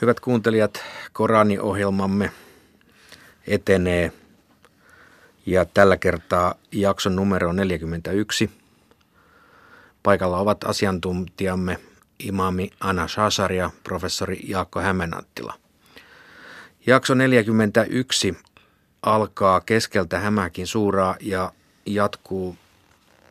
Hyvät 0.00 0.20
kuuntelijat, 0.20 0.82
Korani-ohjelmamme 1.12 2.30
etenee 3.46 4.12
ja 5.46 5.64
tällä 5.64 5.96
kertaa 5.96 6.54
jakson 6.72 7.16
numero 7.16 7.48
on 7.48 7.56
41. 7.56 8.50
Paikalla 10.02 10.38
ovat 10.38 10.64
asiantuntijamme 10.64 11.78
imami 12.18 12.70
Anna 12.80 13.08
Shasar 13.08 13.52
ja 13.52 13.70
professori 13.84 14.40
Jaakko 14.44 14.80
Hämeenanttila. 14.80 15.54
Jakso 16.86 17.14
41 17.14 18.36
alkaa 19.02 19.60
keskeltä 19.60 20.18
Hämäkin 20.18 20.66
suuraa 20.66 21.16
ja 21.20 21.52
jatkuu 21.86 22.56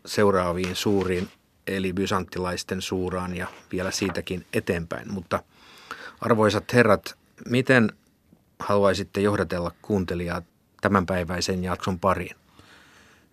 seuraaviin 0.06 0.76
suuriin 0.76 1.30
eli 1.68 1.94
bysanttilaisten 1.94 2.82
suuraan 2.82 3.38
ja 3.38 3.48
vielä 3.72 3.92
siitäkin 3.92 4.46
eteenpäin. 4.54 5.14
Mutta 5.14 5.44
arvoisat 6.22 6.74
herrat, 6.74 7.18
miten 7.50 7.92
haluaisitte 8.60 9.22
johdatella 9.22 9.72
kuuntelijaa 9.82 10.42
tämänpäiväisen 10.82 11.64
jakson 11.64 12.00
pariin? 12.00 12.36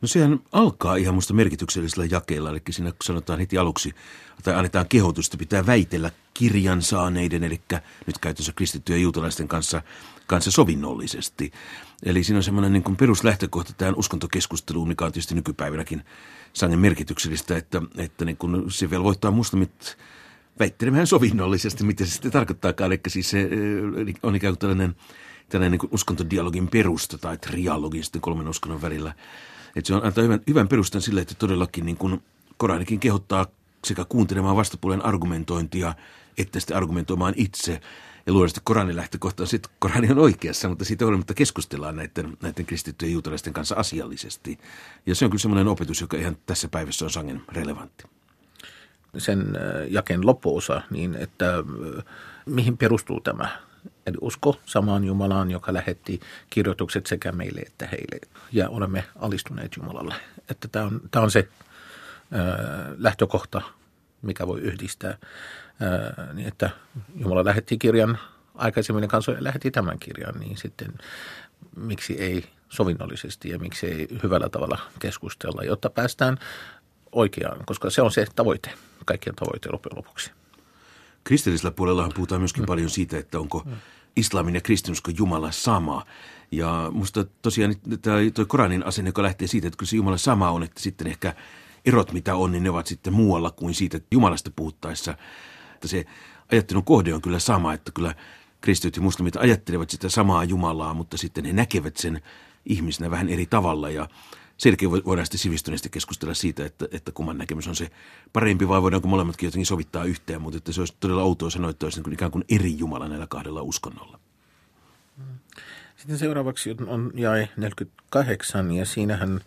No 0.03 0.09
sehän 0.09 0.41
alkaa 0.53 0.97
ihan 0.97 1.15
musta 1.15 1.35
merkityksellisellä 1.35 2.09
jakeella, 2.11 2.51
eli 2.51 2.63
siinä 2.71 2.93
sanotaan 3.03 3.39
heti 3.39 3.59
aluksi, 3.59 3.95
tai 4.43 4.55
annetaan 4.55 4.89
kehotusta, 4.89 5.37
pitää 5.37 5.67
väitellä 5.67 6.11
kirjan 6.35 6.83
saaneiden, 6.83 7.45
eli 7.45 7.61
nyt 8.07 8.19
käytössä 8.19 8.53
kristittyjen 8.57 9.03
juutalaisten 9.03 9.49
kanssa, 9.49 9.83
kanssa 10.27 10.51
sovinnollisesti. 10.51 11.53
Eli 12.03 12.25
siinä 12.25 12.37
on 12.37 12.43
semmoinen 12.43 12.73
niin 12.73 12.97
peruslähtökohta 12.97 13.73
tähän 13.73 13.95
uskontokeskusteluun, 13.97 14.89
mikä 14.89 15.05
on 15.05 15.13
tietysti 15.13 15.35
nykypäivänäkin 15.35 16.05
sangen 16.53 16.79
merkityksellistä, 16.79 17.57
että, 17.57 17.83
että 17.97 18.25
niin 18.25 18.37
kuin 18.37 18.71
se 18.71 18.91
velvoittaa 18.91 19.31
muslimit 19.31 19.97
väittelemään 20.59 21.07
sovinnollisesti, 21.07 21.85
mitä 21.85 22.05
se 22.05 22.11
sitten 22.11 22.31
tarkoittaakaan. 22.31 22.93
Eli 22.93 23.01
siis 23.09 23.31
se 23.31 23.49
on 24.23 24.37
ikään 24.37 24.53
kuin 24.53 24.59
tällainen, 24.59 24.97
tällainen 25.49 25.79
niin 25.79 25.91
uskontodialogin 25.93 26.69
perusta 26.69 27.19
tai 27.19 27.39
trialogi 27.39 28.03
sitten 28.03 28.21
kolmen 28.21 28.49
uskonnon 28.49 28.83
välillä. 28.83 29.15
Että 29.77 29.87
se 29.87 29.95
on 29.95 30.05
antaa 30.05 30.23
hyvän, 30.23 30.41
hyvän 30.47 30.69
perustan 30.69 31.03
sille, 31.03 31.21
että 31.21 31.35
todellakin 31.35 31.87
niin 31.87 31.97
kuin 31.97 32.23
Koranikin 32.57 33.01
kehottaa 33.01 33.47
sekä 33.85 34.05
kuuntelemaan 34.09 34.57
vastapuolen 34.57 35.05
argumentointia, 35.05 35.95
että 36.39 36.61
sitten 36.61 36.77
argumentoimaan 36.77 37.35
itse. 37.37 37.81
Ja 38.27 38.33
luonnollisesti 38.33 38.61
Koranin 38.65 38.97
lähtökohta 38.97 39.43
on 39.43 39.47
sitten, 39.47 39.73
Korani 39.79 40.11
on 40.11 40.19
oikeassa, 40.19 40.69
mutta 40.69 40.85
siitä 40.85 41.07
olematta 41.07 41.35
keskustellaan 41.35 41.97
näiden, 41.97 42.37
näiden 42.43 42.67
kristittyjen 42.67 43.13
juutalaisten 43.13 43.53
kanssa 43.53 43.75
asiallisesti. 43.75 44.59
Ja 45.07 45.15
se 45.15 45.25
on 45.25 45.31
kyllä 45.31 45.43
semmoinen 45.43 45.69
opetus, 45.69 46.01
joka 46.01 46.17
ihan 46.17 46.37
tässä 46.47 46.69
päivässä 46.69 47.05
on 47.05 47.11
sangen 47.11 47.43
relevantti. 47.49 48.16
Sen 49.19 49.47
jaken 49.89 50.27
loppuosa, 50.27 50.83
niin 50.91 51.15
että 51.15 51.53
mihin 52.47 52.77
perustuu 52.77 53.21
tämä 53.21 53.67
Eli 54.07 54.17
usko 54.21 54.61
samaan 54.67 55.05
Jumalaan, 55.05 55.51
joka 55.51 55.75
lähetti 55.75 56.21
kirjoitukset 56.51 57.07
sekä 57.07 57.33
meille 57.33 57.61
että 57.61 57.87
heille. 57.87 58.21
Ja 58.53 58.69
olemme 58.69 59.05
alistuneet 59.17 59.77
Jumalalle. 59.77 60.15
Että 60.51 60.69
tämä 60.69 60.85
on, 60.85 61.01
tämä 61.11 61.23
on 61.23 61.31
se 61.31 61.49
ää, 62.33 62.49
lähtökohta, 62.99 63.63
mikä 64.23 64.47
voi 64.47 64.61
yhdistää. 64.61 65.19
Ää, 65.81 66.33
niin 66.33 66.49
että 66.49 66.71
Jumala 67.17 67.45
lähetti 67.45 67.79
kirjan 67.79 68.19
aikaisemmin 68.55 69.09
kansoja 69.09 69.45
lähetti 69.45 69.71
tämän 69.71 69.99
kirjan, 69.99 70.35
niin 70.41 70.57
sitten 70.57 70.95
miksi 71.77 72.21
ei 72.21 72.45
sovinnollisesti 72.69 73.49
ja 73.49 73.59
miksi 73.59 73.87
ei 73.87 74.09
hyvällä 74.23 74.49
tavalla 74.49 74.79
keskustella, 74.99 75.65
jotta 75.65 75.91
päästään 75.91 76.39
oikeaan, 77.17 77.65
koska 77.67 77.91
se 77.91 78.03
on 78.03 78.13
se 78.13 78.27
tavoite, 78.37 78.71
kaikkien 79.05 79.37
tavoite 79.37 79.69
loppujen 79.73 79.97
lopuksi. 79.97 80.31
Kristillisellä 81.25 81.71
puolellahan 81.71 82.13
puhutaan 82.15 82.41
myöskin 82.41 82.63
mm. 82.63 82.67
paljon 82.67 82.91
siitä, 82.91 83.19
että 83.19 83.41
onko 83.41 83.63
mm. 83.67 83.73
islamin 84.17 84.55
ja 84.55 84.61
kristinusko 84.61 85.11
Jumala 85.19 85.51
sama. 85.51 86.07
Ja 86.51 86.89
musta 86.93 87.25
tosiaan 87.43 87.75
tuo 88.35 88.47
Koranin 88.47 88.87
asenne, 88.87 89.09
joka 89.09 89.23
lähtee 89.23 89.49
siitä, 89.49 89.69
että 89.69 89.79
kun 89.79 89.87
se 89.87 89.97
Jumala 89.97 90.17
sama 90.17 90.51
on, 90.51 90.63
että 90.63 90.81
sitten 90.81 91.07
ehkä 91.07 91.35
erot 91.85 92.13
mitä 92.13 92.37
on, 92.37 92.53
niin 92.53 92.63
ne 92.63 92.71
ovat 92.71 92.87
sitten 92.87 93.13
muualla 93.13 93.51
kuin 93.51 93.75
siitä 93.75 93.97
että 93.97 94.09
Jumalasta 94.11 94.51
puhuttaessa. 94.57 95.15
Että 95.75 95.89
se 95.89 96.05
ajattelun 96.53 96.85
kohde 96.85 97.15
on 97.15 97.23
kyllä 97.23 97.39
sama, 97.39 97.75
että 97.75 97.93
kyllä 97.93 98.15
kristityt 98.61 98.97
ja 98.97 99.03
muslimit 99.03 99.37
ajattelevat 99.37 99.91
sitä 99.91 100.09
samaa 100.09 100.45
Jumalaa, 100.45 100.95
mutta 100.95 101.17
sitten 101.17 101.45
he 101.45 101.53
näkevät 101.53 101.97
sen 101.97 102.23
ihmisenä 102.67 103.11
vähän 103.11 103.29
eri 103.29 103.47
tavalla 103.47 103.91
ja 103.91 104.09
selkeä 104.57 104.91
voidaan 104.91 105.27
sitten 105.27 105.39
sivistyneesti 105.39 105.89
keskustella 105.89 106.35
siitä, 106.35 106.65
että, 106.65 106.89
että 106.93 107.13
kumman 107.13 107.39
näkemys 107.39 107.69
on 107.69 107.77
se 107.77 107.91
parempi 108.33 108.69
vai 108.69 108.83
voidaanko 108.83 109.09
molemmatkin 109.09 109.47
jotenkin 109.47 109.67
sovittaa 109.67 110.05
yhteen, 110.05 110.43
mutta 110.43 110.59
että 110.59 110.73
se 110.73 110.81
olisi 110.81 110.97
todella 111.01 111.23
outoa 111.23 111.51
sanoa, 111.51 111.71
että 111.71 111.87
olisi 111.87 112.01
niin 112.01 112.13
ikään 112.13 112.31
kuin 112.31 112.45
eri 112.49 112.79
Jumala 112.79 113.09
näillä 113.09 113.27
kahdella 113.27 113.63
uskonnolla. 113.63 114.19
Sitten 115.97 116.19
seuraavaksi 116.19 116.77
on 116.87 117.13
jae 117.15 117.49
48 117.57 118.73
ja 118.73 118.85
siinähän 118.85 119.41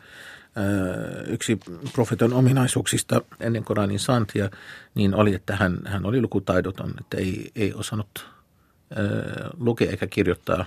yksi 1.27 1.59
profeton 1.93 2.33
ominaisuuksista 2.33 3.21
ennen 3.39 3.63
Koranin 3.63 3.99
saantia 3.99 4.49
niin 4.95 5.15
oli, 5.15 5.33
että 5.33 5.55
hän, 5.55 5.79
hän 5.85 6.05
oli 6.05 6.21
lukutaidoton, 6.21 6.93
että 6.99 7.17
ei, 7.17 7.51
ei 7.55 7.73
osannut 7.73 8.27
lukea 9.59 9.91
eikä 9.91 10.07
kirjoittaa 10.07 10.65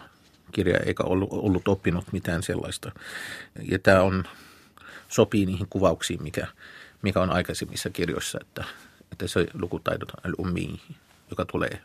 kirja 0.53 0.79
eikä 0.87 1.03
ollut, 1.03 1.29
ollut 1.33 1.69
oppinut 1.69 2.13
mitään 2.13 2.43
sellaista. 2.43 2.93
Ja 3.71 3.79
tämä 3.79 4.03
on, 4.03 4.25
sopii 5.09 5.47
niihin 5.47 5.67
kuvauksiin, 5.71 6.23
mikä, 6.23 6.47
mikä 7.03 7.21
on 7.21 7.31
aikaisemmissa 7.31 7.91
kirjoissa, 7.91 8.39
että, 8.41 8.65
että 9.13 9.27
se 9.27 9.47
lukutaidoton 9.55 10.25
al-ummi, 10.27 10.81
joka 11.31 11.45
tulee 11.45 11.81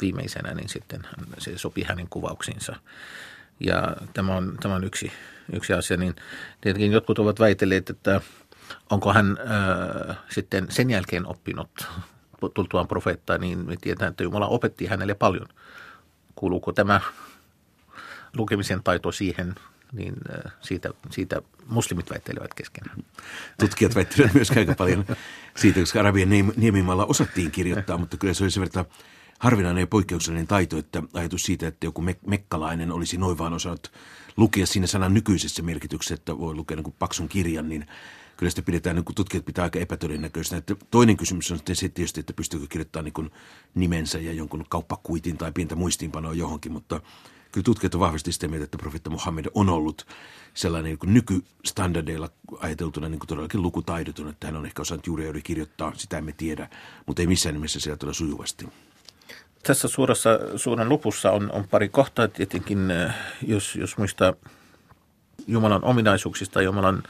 viimeisenä, 0.00 0.54
niin 0.54 0.68
sitten 0.68 1.02
se 1.38 1.58
sopii 1.58 1.84
hänen 1.84 2.08
kuvauksiinsa. 2.10 2.76
Ja 3.60 3.96
tämä 4.14 4.36
on, 4.36 4.56
tämä 4.62 4.74
on 4.74 4.84
yksi, 4.84 5.12
yksi 5.52 5.72
asia, 5.72 5.96
niin 5.96 6.16
tietenkin 6.60 6.92
jotkut 6.92 7.18
ovat 7.18 7.40
väitelleet, 7.40 7.90
että 7.90 8.20
onko 8.90 9.12
hän 9.12 9.38
ää, 9.46 10.14
sitten 10.30 10.66
sen 10.70 10.90
jälkeen 10.90 11.26
oppinut 11.26 11.88
tultuaan 12.54 12.88
profeettaa, 12.88 13.38
niin 13.38 13.58
me 13.58 13.76
tiedetään, 13.80 14.10
että 14.10 14.22
Jumala 14.22 14.46
opetti 14.46 14.86
hänelle 14.86 15.14
paljon. 15.14 15.48
Kuuluuko 16.34 16.72
tämä 16.72 17.00
lukemisen 18.36 18.82
taito 18.82 19.12
siihen, 19.12 19.54
niin 19.92 20.14
siitä, 20.60 20.90
siitä 21.10 21.42
muslimit 21.66 22.10
väittelevät 22.10 22.54
keskenään. 22.54 22.96
Tutkijat 23.58 23.94
väittelevät 23.94 24.34
myös 24.34 24.50
aika 24.50 24.74
paljon 24.74 25.04
siitä, 25.56 25.80
koska 25.80 26.00
Arabian 26.00 26.28
niemimaalla 26.56 27.06
osattiin 27.06 27.50
kirjoittaa, 27.50 27.98
mutta 27.98 28.16
kyllä 28.16 28.34
se 28.34 28.44
oli 28.44 28.50
se 28.50 28.60
verran 28.60 28.84
harvinainen 29.38 29.80
ja 29.80 29.86
poikkeuksellinen 29.86 30.46
taito, 30.46 30.78
että 30.78 31.02
ajatus 31.14 31.42
siitä, 31.42 31.68
että 31.68 31.86
joku 31.86 32.02
mek- 32.02 32.28
mekkalainen 32.28 32.92
olisi 32.92 33.16
noin 33.16 33.38
vaan 33.38 33.52
osannut 33.52 33.92
lukea 34.36 34.66
siinä 34.66 34.86
sanan 34.86 35.14
nykyisessä 35.14 35.62
merkityksessä, 35.62 36.14
että 36.14 36.38
voi 36.38 36.54
lukea 36.54 36.76
niin 36.76 36.84
kuin 36.84 36.96
paksun 36.98 37.28
kirjan, 37.28 37.68
niin 37.68 37.86
kyllä 38.36 38.50
sitä 38.50 38.62
pidetään, 38.62 38.96
niin 38.96 39.04
kuin 39.04 39.16
tutkijat 39.16 39.44
pitää 39.44 39.64
aika 39.64 39.78
epätodennäköisenä. 39.78 40.58
Että 40.58 40.76
toinen 40.90 41.16
kysymys 41.16 41.50
on 41.50 41.56
sitten 41.56 41.76
se 41.76 41.88
tietysti, 41.88 42.20
että 42.20 42.32
pystyykö 42.32 42.66
kirjoittamaan 42.68 43.04
niin 43.04 43.12
kuin 43.12 43.30
nimensä 43.74 44.18
ja 44.18 44.32
jonkun 44.32 44.64
kauppakuitin 44.68 45.38
tai 45.38 45.52
pientä 45.52 45.74
muistiinpanoa 45.74 46.34
johonkin, 46.34 46.72
mutta 46.72 47.00
kyllä 47.52 47.64
tutkijat 47.64 47.94
on 47.94 48.00
vahvasti 48.00 48.32
sitä 48.32 48.48
mieltä, 48.48 48.64
että 48.64 48.78
profeetta 48.78 49.10
Muhammed 49.10 49.46
on 49.54 49.68
ollut 49.68 50.06
sellainen 50.54 50.98
niin 51.02 51.14
nykystandardeilla 51.14 52.30
ajateltuna 52.60 53.08
niin 53.08 53.18
kuin 53.18 53.28
todellakin 53.28 53.62
lukutaidoton, 53.62 54.28
että 54.28 54.46
hän 54.46 54.56
on 54.56 54.66
ehkä 54.66 54.82
osannut 54.82 55.06
juuri 55.06 55.42
kirjoittaa, 55.42 55.92
sitä 55.96 56.18
emme 56.18 56.32
tiedä, 56.32 56.70
mutta 57.06 57.22
ei 57.22 57.26
missään 57.26 57.54
nimessä 57.54 57.80
siellä 57.80 57.96
tule 57.96 58.14
sujuvasti. 58.14 58.68
Tässä 59.62 59.88
suurassa 59.88 60.38
suuren 60.56 60.88
lopussa 60.88 61.30
on, 61.30 61.52
on 61.52 61.68
pari 61.68 61.88
kohtaa 61.88 62.28
tietenkin, 62.28 62.90
eh, 62.90 63.12
jos, 63.46 63.76
jos 63.76 63.98
muistaa 63.98 64.34
Jumalan 65.46 65.84
ominaisuuksista, 65.84 66.62
Jumalan 66.62 67.02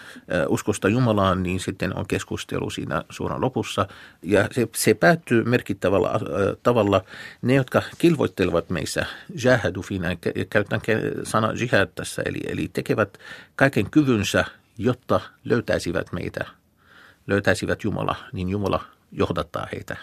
uskosta 0.48 0.88
Jumalaan, 0.88 1.42
niin 1.42 1.60
sitten 1.60 1.96
on 1.96 2.06
keskustelu 2.06 2.70
siinä 2.70 3.02
suuran 3.10 3.40
lopussa. 3.40 3.86
Ja 4.22 4.48
se, 4.50 4.68
se 4.74 4.94
päättyy 4.94 5.44
merkittävällä 5.44 6.08
äh, 6.08 6.20
tavalla. 6.62 7.04
Ne, 7.42 7.54
jotka 7.54 7.82
kilvoittelevat 7.98 8.70
meissä, 8.70 9.06
jahadu 9.44 9.82
fina, 9.82 10.08
käytän 10.50 10.80
sana 11.24 11.53
jihad 11.53 11.88
tässä, 11.94 12.22
eli, 12.26 12.41
eli 12.46 12.70
tekevät 12.72 13.18
kaiken 13.56 13.91
kyvynsä, 13.91 14.44
jotta 14.78 15.20
löytäisivät 15.44 16.12
meitä, 16.12 16.44
löytäisivät 17.26 17.84
Jumala, 17.84 18.16
niin 18.32 18.48
Jumala 18.48 18.84
johdattaa 19.12 19.66
heitä. 19.72 19.96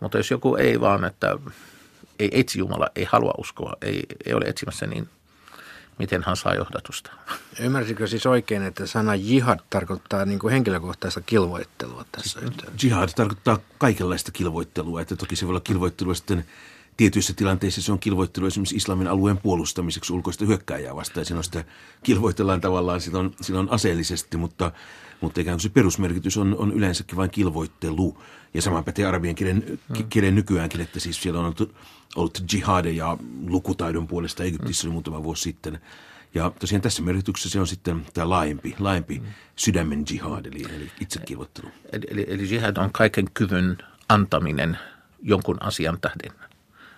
Mutta 0.00 0.18
jos 0.18 0.30
joku 0.30 0.56
ei 0.56 0.80
vaan, 0.80 1.04
että 1.04 1.38
ei 2.18 2.28
etsi 2.32 2.58
Jumala, 2.58 2.88
ei 2.96 3.04
halua 3.04 3.34
uskoa, 3.38 3.76
ei, 3.82 4.02
ei 4.26 4.34
ole 4.34 4.44
etsimässä, 4.44 4.86
niin 4.86 5.08
miten 5.98 6.22
hän 6.26 6.36
saa 6.36 6.54
johdatusta. 6.54 7.10
Ymmärsikö 7.60 8.06
siis 8.06 8.26
oikein, 8.26 8.62
että 8.62 8.86
sana 8.86 9.14
jihad 9.14 9.60
tarkoittaa 9.70 10.24
niin 10.24 10.38
kuin 10.38 10.52
henkilökohtaista 10.52 11.20
kilvoittelua 11.20 12.04
tässä 12.12 12.40
siis 12.40 12.44
yhteydessä? 12.52 12.86
Jihad 12.86 13.08
tarkoittaa 13.16 13.58
kaikenlaista 13.78 14.32
kilvoittelua, 14.32 15.00
että 15.00 15.16
toki 15.16 15.36
se 15.36 15.46
voi 15.46 15.50
olla 15.50 15.60
kilvoittelua 15.60 16.14
sitten 16.14 16.44
tietyissä 16.96 17.32
tilanteissa 17.34 17.82
se 17.82 17.92
on 17.92 17.98
kilvoittelu 17.98 18.46
esimerkiksi 18.46 18.76
islamin 18.76 19.08
alueen 19.08 19.38
puolustamiseksi 19.38 20.12
ulkoista 20.12 20.44
hyökkääjää 20.44 20.96
vastaan. 20.96 21.20
Ja 21.20 21.24
silloin 21.24 21.44
sitä 21.44 21.64
kilvoitellaan 22.02 22.60
tavallaan 22.60 23.00
silloin, 23.00 23.34
silloin 23.40 23.70
aseellisesti, 23.70 24.36
mutta, 24.36 24.72
mutta 25.20 25.40
ikään 25.40 25.54
kuin 25.54 25.62
se 25.62 25.68
perusmerkitys 25.68 26.36
on, 26.36 26.56
on 26.58 26.72
yleensäkin 26.72 27.16
vain 27.16 27.30
kilvoittelu. 27.30 28.22
Ja 28.54 28.62
sama 28.62 28.82
pätee 28.82 29.06
arabian 29.06 29.34
kielen, 29.34 29.78
mm. 29.88 30.08
kielen 30.08 30.34
nykyäänkin, 30.34 30.80
että 30.80 31.00
siis 31.00 31.22
siellä 31.22 31.40
on 31.40 31.44
ollut, 31.44 31.74
ollut 32.16 32.42
jihadeja 32.52 33.18
lukutaidon 33.46 34.06
puolesta 34.06 34.44
Egyptissä 34.44 34.86
mm. 34.88 34.92
muutama 34.92 35.22
vuosi 35.22 35.42
sitten. 35.42 35.80
Ja 36.34 36.52
tosiaan 36.58 36.82
tässä 36.82 37.02
merkityksessä 37.02 37.50
se 37.50 37.60
on 37.60 37.66
sitten 37.66 38.06
tämä 38.14 38.30
laajempi, 38.30 38.74
laajempi 38.78 39.18
mm. 39.18 39.26
sydämen 39.56 40.04
jihad, 40.10 40.46
eli, 40.46 40.64
eli 40.76 40.90
itsekilvoittelu. 41.00 41.68
Eli, 41.92 42.06
eli, 42.10 42.26
eli 42.28 42.54
jihad 42.54 42.76
on 42.76 42.92
kaiken 42.92 43.24
kyvyn 43.34 43.78
antaminen 44.08 44.78
jonkun 45.22 45.62
asian 45.62 45.98
tähden 46.00 46.46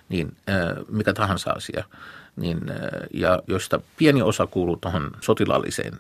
niin 0.09 0.37
mikä 0.89 1.15
tahansa 1.15 1.51
asia, 1.51 1.85
niin, 2.41 2.61
ja 3.13 3.43
joista 3.47 3.81
pieni 3.97 4.23
osa 4.23 4.47
kuuluu 4.47 4.77
tuohon 4.77 5.11
sotilaalliseen, 5.21 5.93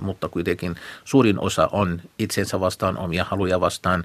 mutta 0.00 0.28
kuitenkin 0.28 0.76
suurin 1.04 1.40
osa 1.40 1.68
on 1.72 2.02
itsensä 2.18 2.60
vastaan, 2.60 2.98
omia 2.98 3.24
haluja 3.24 3.60
vastaan, 3.60 4.04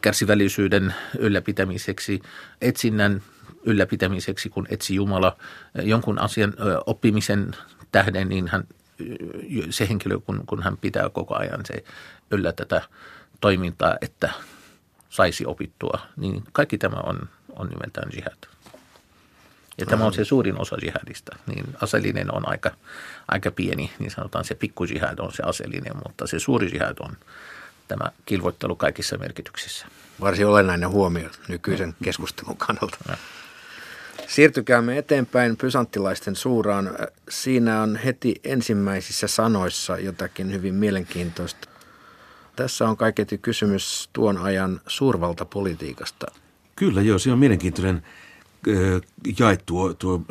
kärsivällisyyden 0.00 0.94
ylläpitämiseksi, 1.18 2.22
etsinnän 2.60 3.22
ylläpitämiseksi, 3.64 4.48
kun 4.48 4.66
etsi 4.70 4.94
Jumala 4.94 5.36
jonkun 5.82 6.18
asian 6.18 6.54
oppimisen 6.86 7.56
tähden, 7.92 8.28
niin 8.28 8.48
hän, 8.48 8.64
se 9.70 9.88
henkilö, 9.88 10.18
kun, 10.18 10.42
kun 10.46 10.62
hän 10.62 10.76
pitää 10.76 11.08
koko 11.08 11.36
ajan 11.36 11.60
se 11.64 11.84
yllä 12.30 12.52
tätä 12.52 12.82
toimintaa, 13.40 13.96
että 14.00 14.30
saisi 15.08 15.46
opittua, 15.46 15.98
niin 16.16 16.44
kaikki 16.52 16.78
tämä 16.78 16.96
on 16.96 17.28
on 17.58 17.68
nimeltään 17.68 18.10
jihad. 18.14 18.57
Ja 19.78 19.86
tämä 19.86 20.04
on 20.04 20.12
se 20.12 20.24
suurin 20.24 20.60
osa 20.60 20.76
jihadista. 20.82 21.36
Niin 21.46 21.64
aseellinen 21.82 22.34
on 22.34 22.48
aika, 22.48 22.70
aika 23.28 23.50
pieni, 23.50 23.92
niin 23.98 24.10
sanotaan 24.10 24.44
se 24.44 24.54
pikku 24.54 24.84
jihad 24.84 25.18
on 25.18 25.32
se 25.32 25.42
aseellinen, 25.42 25.92
mutta 26.06 26.26
se 26.26 26.38
suuri 26.38 26.70
jihad 26.72 26.96
on 27.00 27.16
tämä 27.88 28.10
kilvoittelu 28.26 28.76
kaikissa 28.76 29.18
merkityksissä. 29.18 29.86
Varsin 30.20 30.46
olennainen 30.46 30.88
huomio 30.88 31.28
nykyisen 31.48 31.94
keskustelun 32.02 32.56
kannalta. 32.56 32.98
Ja. 33.08 33.16
Siirtykäämme 34.26 34.98
eteenpäin 34.98 35.56
pysanttilaisten 35.56 36.36
suuraan. 36.36 36.90
Siinä 37.28 37.82
on 37.82 37.96
heti 37.96 38.40
ensimmäisissä 38.44 39.26
sanoissa 39.26 39.98
jotakin 39.98 40.52
hyvin 40.52 40.74
mielenkiintoista. 40.74 41.68
Tässä 42.56 42.88
on 42.88 42.96
kaiketi 42.96 43.38
kysymys 43.38 44.10
tuon 44.12 44.38
ajan 44.38 44.80
suurvaltapolitiikasta. 44.86 46.26
Kyllä 46.76 47.02
joo, 47.02 47.18
se 47.18 47.32
on 47.32 47.38
mielenkiintoinen 47.38 48.02
jae 49.38 49.58
tuo, 49.66 49.94
tuo 49.94 50.22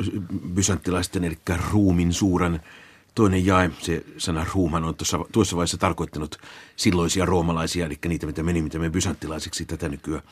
bysanttilaisten, 0.54 1.24
eli 1.24 1.38
ruumin 1.70 2.12
suuran 2.12 2.60
toinen 3.14 3.46
jae, 3.46 3.70
se 3.78 4.04
sana 4.18 4.46
ruuman 4.54 4.84
on 4.84 4.94
tuossa, 4.94 5.18
tuossa 5.32 5.56
vaiheessa 5.56 5.78
tarkoittanut 5.78 6.38
silloisia 6.76 7.24
roomalaisia, 7.24 7.86
eli 7.86 7.98
niitä, 8.08 8.26
mitä 8.26 8.42
meni, 8.42 8.62
mitä 8.62 8.78
me 8.78 8.90
bysanttilaisiksi 8.90 9.64
tätä 9.64 9.88
nykyään. 9.88 10.22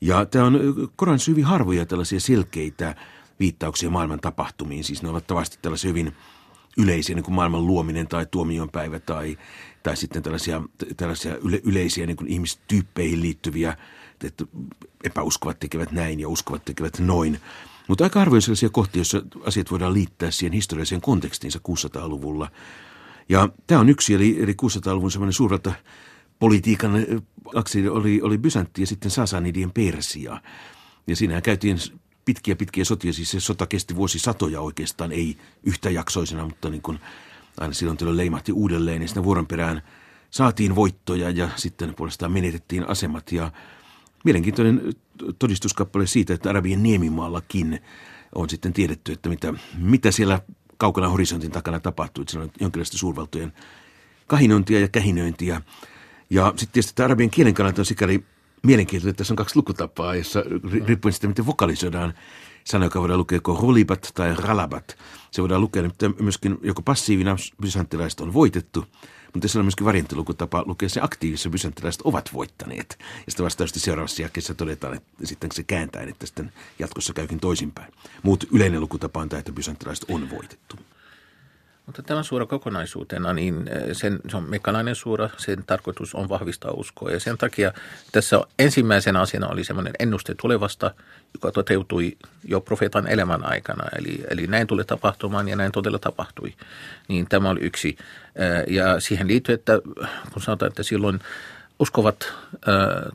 Ja 0.00 0.26
tämä 0.26 0.44
on 0.44 0.60
Koranissa 0.96 1.30
hyvin 1.30 1.44
harvoja 1.44 1.86
tällaisia 1.86 2.20
selkeitä 2.20 2.94
viittauksia 3.40 3.90
maailman 3.90 4.20
tapahtumiin, 4.20 4.84
siis 4.84 5.02
ne 5.02 5.08
ovat 5.08 5.26
tavasti 5.26 5.58
tällaisia 5.62 5.88
hyvin 5.88 6.12
yleisiä, 6.76 7.14
niin 7.14 7.24
kuin 7.24 7.34
maailman 7.34 7.66
luominen 7.66 8.08
tai 8.08 8.26
tuomionpäivä 8.30 8.98
tai, 8.98 9.38
tai 9.82 9.96
sitten 9.96 10.22
tällaisia, 10.22 10.62
tällaisia 10.96 11.36
yle, 11.36 11.60
yleisiä 11.64 12.06
niin 12.06 12.16
kuin 12.16 12.28
ihmistyyppeihin 12.28 13.20
liittyviä 13.20 13.76
että 14.24 14.44
epäuskovat 15.04 15.60
tekevät 15.60 15.92
näin 15.92 16.20
ja 16.20 16.28
uskovat 16.28 16.64
tekevät 16.64 16.98
noin. 16.98 17.40
Mutta 17.88 18.04
aika 18.04 18.18
harvoin 18.18 18.42
sellaisia 18.42 18.68
kohtia, 18.68 19.00
joissa 19.00 19.22
asiat 19.44 19.70
voidaan 19.70 19.94
liittää 19.94 20.30
siihen 20.30 20.52
historialliseen 20.52 21.00
kontekstiinsa 21.00 21.60
600-luvulla. 21.68 22.50
Ja 23.28 23.48
tämä 23.66 23.80
on 23.80 23.88
yksi, 23.88 24.14
eli, 24.14 24.42
eli 24.42 24.52
600-luvun 24.52 25.10
semmoinen 25.10 25.32
suurelta 25.32 25.72
politiikan 26.38 26.92
akseli 27.54 27.88
oli, 27.88 28.22
oli 28.22 28.38
Byzantti 28.38 28.82
ja 28.82 28.86
sitten 28.86 29.10
Sasanidien 29.10 29.70
Persia. 29.70 30.40
Ja 31.06 31.16
siinähän 31.16 31.42
käytiin 31.42 31.78
pitkiä 32.24 32.56
pitkiä 32.56 32.84
sotia, 32.84 33.12
siis 33.12 33.30
se 33.30 33.40
sota 33.40 33.66
kesti 33.66 33.96
vuosisatoja 33.96 34.60
oikeastaan, 34.60 35.12
ei 35.12 35.36
yhtäjaksoisena, 35.62 36.44
mutta 36.44 36.70
niin 36.70 36.82
kuin 36.82 36.98
aina 37.60 37.74
silloin 37.74 37.98
tällöin 37.98 38.16
leimahti 38.16 38.52
uudelleen 38.52 39.02
ja 39.02 39.08
sitten 39.08 39.24
vuoron 39.24 39.46
perään 39.46 39.82
saatiin 40.30 40.74
voittoja 40.74 41.30
ja 41.30 41.48
sitten 41.56 41.94
puolestaan 41.94 42.32
menetettiin 42.32 42.88
asemat 42.88 43.32
ja 43.32 43.50
Mielenkiintoinen 44.24 44.92
todistuskappale 45.38 46.06
siitä, 46.06 46.34
että 46.34 46.50
Arabien 46.50 46.82
niemimaallakin 46.82 47.80
on 48.34 48.50
sitten 48.50 48.72
tiedetty, 48.72 49.12
että 49.12 49.28
mitä, 49.28 49.54
mitä 49.78 50.10
siellä 50.10 50.40
kaukana 50.76 51.08
horisontin 51.08 51.50
takana 51.50 51.80
tapahtuu. 51.80 52.22
Että 52.22 52.30
siellä 52.32 52.44
on 52.44 52.52
jonkinlaista 52.60 52.98
suurvaltojen 52.98 53.52
kahinointia 54.26 54.80
ja 54.80 54.88
kähinöintiä. 54.88 55.62
Ja 56.30 56.46
sitten 56.46 56.72
tietysti 56.72 56.92
että 56.92 57.04
arabien 57.04 57.30
kielen 57.30 57.54
kannalta 57.54 57.82
on 57.82 57.86
sikäli 57.86 58.24
mielenkiintoinen, 58.62 59.10
että 59.10 59.18
tässä 59.18 59.32
on 59.32 59.36
kaksi 59.36 59.56
lukutapaa, 59.56 60.14
jossa 60.14 60.44
riippuen 60.86 61.12
siitä, 61.12 61.28
miten 61.28 61.46
vokalisoidaan 61.46 62.14
sana, 62.64 62.84
joka 62.84 63.00
voidaan 63.00 63.18
lukea 63.18 63.36
joko 63.36 63.58
rolibat 63.62 64.12
tai 64.14 64.34
ralabat. 64.34 64.98
Se 65.30 65.42
voidaan 65.42 65.60
lukea 65.60 65.82
myöskin 66.20 66.58
joko 66.62 66.82
passiivina, 66.82 67.36
bysanttilaiset 67.62 68.20
on 68.20 68.32
voitettu, 68.32 68.84
mutta 69.34 69.48
se 69.48 69.58
on 69.58 69.64
myöskin 69.64 69.86
varianttilukutapa 69.86 70.64
lukea 70.66 70.88
se 70.88 71.00
aktiivisessa 71.00 71.50
bysanttilaiset 71.50 72.02
ovat 72.02 72.32
voittaneet. 72.32 72.96
Ja 72.98 73.06
sitten 73.28 73.44
vastaavasti 73.44 73.80
seuraavassa 73.80 74.22
jakkeessa 74.22 74.54
todetaan, 74.54 74.94
että 74.94 75.26
sitten 75.26 75.52
se 75.52 75.62
kääntää, 75.62 76.02
että 76.02 76.26
sitten 76.26 76.52
jatkossa 76.78 77.12
käykin 77.12 77.40
toisinpäin. 77.40 77.92
Muut 78.22 78.44
yleinen 78.52 78.80
lukutapa 78.80 79.20
on 79.20 79.28
tämä, 79.28 79.40
että 79.40 79.52
bysanttilaiset 79.52 80.04
on 80.10 80.30
voitettu. 80.30 80.76
Mutta 81.86 82.02
tämä 82.02 82.22
suura 82.22 82.46
kokonaisuutena, 82.46 83.32
niin 83.32 83.68
eh, 83.68 83.82
sen, 83.92 84.20
se 84.28 84.36
on 84.36 84.50
mekanainen 84.50 84.94
suura, 84.94 85.28
sen 85.36 85.64
tarkoitus 85.66 86.14
on 86.14 86.28
vahvistaa 86.28 86.70
uskoa. 86.70 87.10
Ja 87.10 87.20
sen 87.20 87.38
takia 87.38 87.72
tässä 88.12 88.40
ensimmäisenä 88.58 89.20
asiana 89.20 89.48
oli 89.48 89.64
semmoinen 89.64 89.92
ennuste 89.98 90.34
tulevasta, 90.34 90.94
joka 91.34 91.52
toteutui 91.52 92.16
jo 92.44 92.60
profeetan 92.60 93.06
elämän 93.06 93.44
aikana. 93.44 93.84
Eli, 93.98 94.24
eli 94.30 94.46
näin 94.46 94.66
tuli 94.66 94.84
tapahtumaan 94.84 95.48
ja 95.48 95.56
näin 95.56 95.72
todella 95.72 95.98
tapahtui. 95.98 96.54
Niin 97.08 97.26
tämä 97.28 97.50
oli 97.50 97.60
yksi. 97.60 97.96
Eh, 98.36 98.74
ja 98.74 99.00
siihen 99.00 99.28
liittyy, 99.28 99.54
että 99.54 99.80
kun 100.32 100.42
sanotaan, 100.42 100.68
että 100.68 100.82
silloin 100.82 101.20
uskovat 101.82 102.32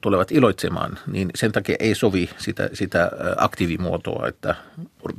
tulevat 0.02 0.32
iloitsemaan, 0.32 1.00
niin 1.08 1.30
sen 1.36 1.52
takia 1.52 1.76
ei 1.80 1.96
sovi 1.96 2.30
sitä, 2.38 2.70
sitä 2.74 3.12
aktiivimuotoa, 3.38 4.28
että 4.28 4.56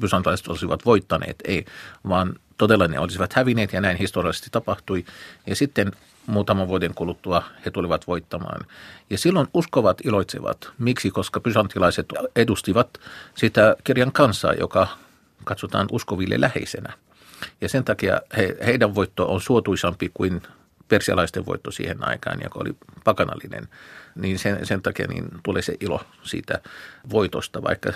bysantalaiset 0.01 0.49
olisivat 0.49 0.87
voittaneet, 0.87 1.37
ei, 1.45 1.65
vaan 2.09 2.35
todella 2.59 2.89
ne 2.89 2.99
olisivat 2.99 3.33
hävinneet 3.33 3.73
ja 3.73 3.81
näin 3.81 3.97
historiallisesti 3.97 4.49
tapahtui. 4.53 5.05
Ja 5.47 5.57
sitten 5.57 5.93
muutaman 6.27 6.69
vuoden 6.69 6.95
kuluttua 6.95 7.43
he 7.65 7.71
tulivat 7.71 8.07
voittamaan. 8.07 8.61
Ja 9.11 9.19
silloin 9.19 9.49
uskovat 9.55 10.01
iloitsevat. 10.05 10.71
Miksi? 10.79 11.11
Koska 11.11 11.41
bysantilaiset 11.41 12.07
edustivat 12.37 13.01
sitä 13.35 13.77
kirjan 13.85 14.13
kansaa, 14.13 14.53
joka 14.53 14.89
katsotaan 15.45 15.87
uskoville 15.93 16.41
läheisenä. 16.41 16.93
Ja 17.61 17.69
sen 17.69 17.85
takia 17.85 18.21
he, 18.37 18.57
heidän 18.67 18.95
voitto 18.95 19.33
on 19.33 19.41
suotuisampi 19.41 20.11
kuin 20.15 20.43
persialaisten 20.89 21.47
voitto 21.47 21.71
siihen 21.71 22.09
aikaan, 22.09 22.41
joka 22.43 22.59
oli 22.59 22.77
pakanallinen. 23.05 23.69
Niin 24.15 24.39
sen, 24.39 24.67
sen 24.67 24.83
takia 24.83 25.07
niin 25.07 25.29
tulee 25.43 25.63
se 25.63 25.77
ilo 25.81 26.01
siitä 26.23 26.61
voitosta, 27.11 27.63
vaikka 27.63 27.93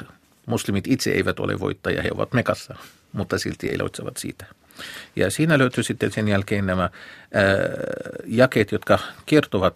muslimit 0.47 0.87
itse 0.87 1.11
eivät 1.11 1.41
ole 1.41 1.61
voittajia, 1.61 2.03
he 2.03 2.11
ovat 2.15 2.33
mekassa 2.33 2.75
mutta 3.13 3.39
silti 3.39 3.67
iloitsevat 3.67 4.17
siitä. 4.17 4.47
Ja 5.17 5.31
siinä 5.31 5.59
löytyy 5.59 5.85
sitten 5.85 6.13
sen 6.13 6.29
jälkeen 6.29 6.67
nämä 6.67 6.83
ää, 6.83 6.91
jakeet, 8.27 8.73
jotka 8.73 8.99
kertovat 9.27 9.75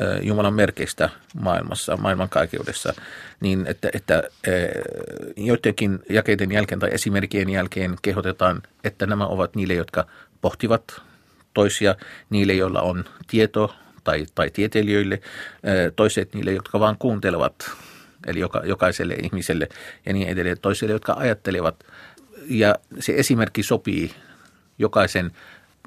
ää, 0.00 0.18
Jumalan 0.22 0.54
merkeistä 0.54 1.10
maailmassa, 1.40 1.96
maailmankaikeudessa, 1.96 2.94
niin 3.40 3.66
että, 3.66 3.90
että 3.92 4.14
ää, 4.14 4.22
joidenkin 5.36 5.98
jakeiden 6.10 6.52
jälkeen 6.52 6.78
tai 6.78 6.90
esimerkkien 6.92 7.50
jälkeen 7.50 7.96
kehotetaan, 8.02 8.62
että 8.84 9.06
nämä 9.06 9.26
ovat 9.26 9.56
niille, 9.56 9.74
jotka 9.74 10.06
pohtivat 10.40 11.02
toisia, 11.58 11.94
niille, 12.30 12.54
joilla 12.54 12.80
on 12.82 13.04
tieto 13.26 13.74
tai, 14.04 14.26
tai 14.34 14.50
tieteilijöille, 14.50 15.20
toiset 15.96 16.34
niille, 16.34 16.52
jotka 16.52 16.80
vain 16.80 16.96
kuuntelevat, 16.98 17.70
eli 18.26 18.40
joka, 18.40 18.62
jokaiselle 18.64 19.14
ihmiselle 19.14 19.68
ja 20.06 20.12
niin 20.12 20.28
edelleen, 20.28 20.60
toisille, 20.60 20.92
jotka 20.92 21.14
ajattelevat– 21.18 21.76
ja 22.48 22.74
se 22.98 23.12
esimerkki 23.16 23.62
sopii 23.62 24.10
jokaisen 24.78 25.30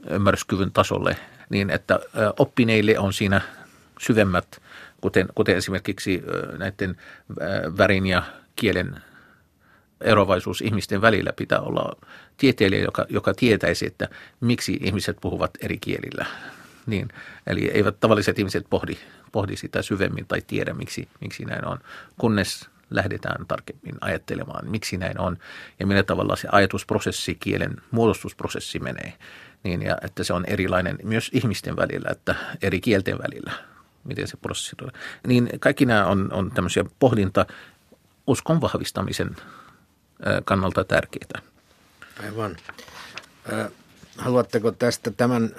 ymmärryskyvyn 0.09 0.71
tasolle 0.71 1.15
niin, 1.49 1.69
että 1.69 1.99
oppineille 2.39 2.99
on 2.99 3.13
siinä 3.13 3.41
syvemmät, 3.99 4.61
kuten, 5.01 5.27
kuten 5.35 5.55
esimerkiksi 5.55 6.23
näiden 6.57 6.97
värin 7.77 8.05
ja 8.05 8.23
kielen 8.55 8.95
erovaisuus 10.01 10.61
ihmisten 10.61 11.01
välillä 11.01 11.33
pitää 11.35 11.59
olla 11.59 11.97
tieteilijä, 12.37 12.83
joka, 12.83 13.05
joka 13.09 13.33
tietäisi, 13.33 13.85
että 13.85 14.09
miksi 14.39 14.79
ihmiset 14.81 15.17
puhuvat 15.21 15.51
eri 15.61 15.77
kielillä. 15.77 16.25
Niin, 16.85 17.07
eli 17.47 17.71
eivät 17.73 17.99
tavalliset 17.99 18.39
ihmiset 18.39 18.65
pohdi, 18.69 18.97
pohdi 19.31 19.55
sitä 19.55 19.81
syvemmin 19.81 20.25
tai 20.27 20.41
tiedä, 20.47 20.73
miksi, 20.73 21.07
miksi 21.21 21.45
näin 21.45 21.65
on, 21.67 21.79
kunnes 22.17 22.69
lähdetään 22.89 23.45
tarkemmin 23.47 23.95
ajattelemaan, 24.01 24.67
miksi 24.69 24.97
näin 24.97 25.19
on 25.19 25.37
ja 25.79 25.87
millä 25.87 26.03
tavalla 26.03 26.35
se 26.35 26.47
ajatusprosessi, 26.51 27.35
kielen 27.35 27.75
muodostusprosessi 27.91 28.79
menee. 28.79 29.13
Niin, 29.63 29.81
ja 29.81 29.97
että 30.01 30.23
se 30.23 30.33
on 30.33 30.45
erilainen 30.47 30.97
myös 31.03 31.29
ihmisten 31.33 31.75
välillä, 31.75 32.09
että 32.11 32.35
eri 32.61 32.81
kielten 32.81 33.17
välillä, 33.17 33.51
miten 34.03 34.27
se 34.27 34.37
prosessi 34.37 34.75
tulee. 34.75 34.93
Niin 35.27 35.49
kaikki 35.59 35.85
nämä 35.85 36.05
on, 36.05 36.33
on 36.33 36.51
tämmöisiä 36.51 36.85
pohdinta 36.99 37.45
uskon 38.27 38.61
vahvistamisen 38.61 39.35
kannalta 40.45 40.83
tärkeitä. 40.83 41.41
Aivan. 42.23 42.57
Haluatteko 44.17 44.71
tästä 44.71 45.11
tämän 45.11 45.55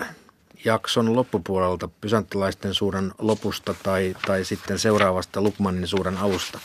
jakson 0.65 1.17
loppupuolelta 1.17 1.89
pysanttilaisten 2.01 2.75
suuren 2.75 3.13
lopusta 3.19 3.75
tai, 3.83 4.17
tai 4.27 4.45
sitten 4.45 4.79
seuraavasta 4.79 5.41
Lukmanin 5.41 5.89
suuren 5.89 6.17
alusta 6.17 6.61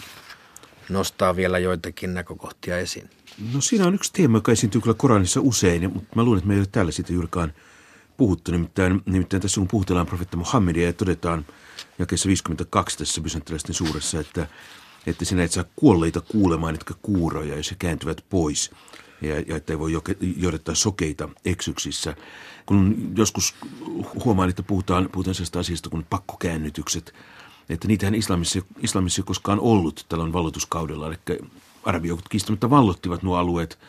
nostaa 0.89 1.35
vielä 1.35 1.59
joitakin 1.59 2.13
näkökohtia 2.13 2.77
esiin? 2.77 3.09
No 3.53 3.61
siinä 3.61 3.87
on 3.87 3.95
yksi 3.95 4.13
teema, 4.13 4.37
joka 4.37 4.51
esiintyy 4.51 4.81
kyllä 4.81 4.95
Koranissa 4.97 5.41
usein, 5.41 5.93
mutta 5.93 6.15
mä 6.15 6.23
luulen, 6.23 6.37
että 6.37 6.47
me 6.47 6.53
ei 6.53 6.59
ole 6.59 6.67
täällä 6.71 6.91
siitä 6.91 7.13
juurikaan 7.13 7.53
puhuttu. 8.17 8.51
Nimittäin, 8.51 9.01
nimittäin 9.05 9.41
tässä 9.41 9.61
kun 9.61 9.67
puhutellaan 9.67 10.07
profetta 10.07 10.37
Muhammedia 10.37 10.87
ja 10.87 10.93
todetaan 10.93 11.45
jakeessa 11.99 12.27
52 12.27 12.97
tässä 12.97 13.21
pysanttilaisten 13.21 13.75
suuressa, 13.75 14.19
että, 14.19 14.47
että 15.07 15.25
sinä 15.25 15.43
et 15.43 15.51
saa 15.51 15.65
kuolleita 15.75 16.21
kuulemaan, 16.21 16.75
etkä 16.75 16.93
kuuroja, 17.01 17.57
jos 17.57 17.71
he 17.71 17.75
kääntyvät 17.79 18.25
pois– 18.29 18.71
ja, 19.21 19.39
ja 19.39 19.55
että 19.55 19.73
ei 19.73 19.79
voi 19.79 19.91
johdattaa 20.37 20.75
sokeita 20.75 21.29
eksyksissä. 21.45 22.15
Kun 22.65 23.11
joskus 23.15 23.55
huomaan, 24.25 24.49
että 24.49 24.63
puhutaan, 24.63 25.09
puhutaan 25.11 25.35
sellaista 25.35 25.59
asiasta 25.59 25.89
kuin 25.89 26.05
pakkokäännytykset, 26.09 27.13
että 27.69 27.87
niitähän 27.87 28.15
islamissa, 28.15 28.59
islamissa 28.79 29.21
ei 29.21 29.25
koskaan 29.25 29.59
ollut 29.59 30.05
tällä 30.09 30.33
valloituskaudella, 30.33 31.07
eli 31.07 31.39
arabijoukot 31.83 32.29
kiistämättä 32.29 32.69
vallottivat 32.69 33.23
nuo 33.23 33.37
alueet, 33.37 33.79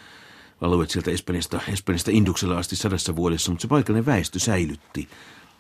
alueet 0.61 0.91
sieltä 0.91 1.11
Espanjasta, 1.11 1.61
Espanjasta 1.73 2.11
Induksella 2.11 2.59
asti 2.59 2.77
sadassa 2.77 3.17
vuodessa, 3.17 3.51
mutta 3.51 3.63
se 3.63 3.69
paikallinen 3.69 4.07
väestö 4.07 4.39
säilytti 4.39 5.09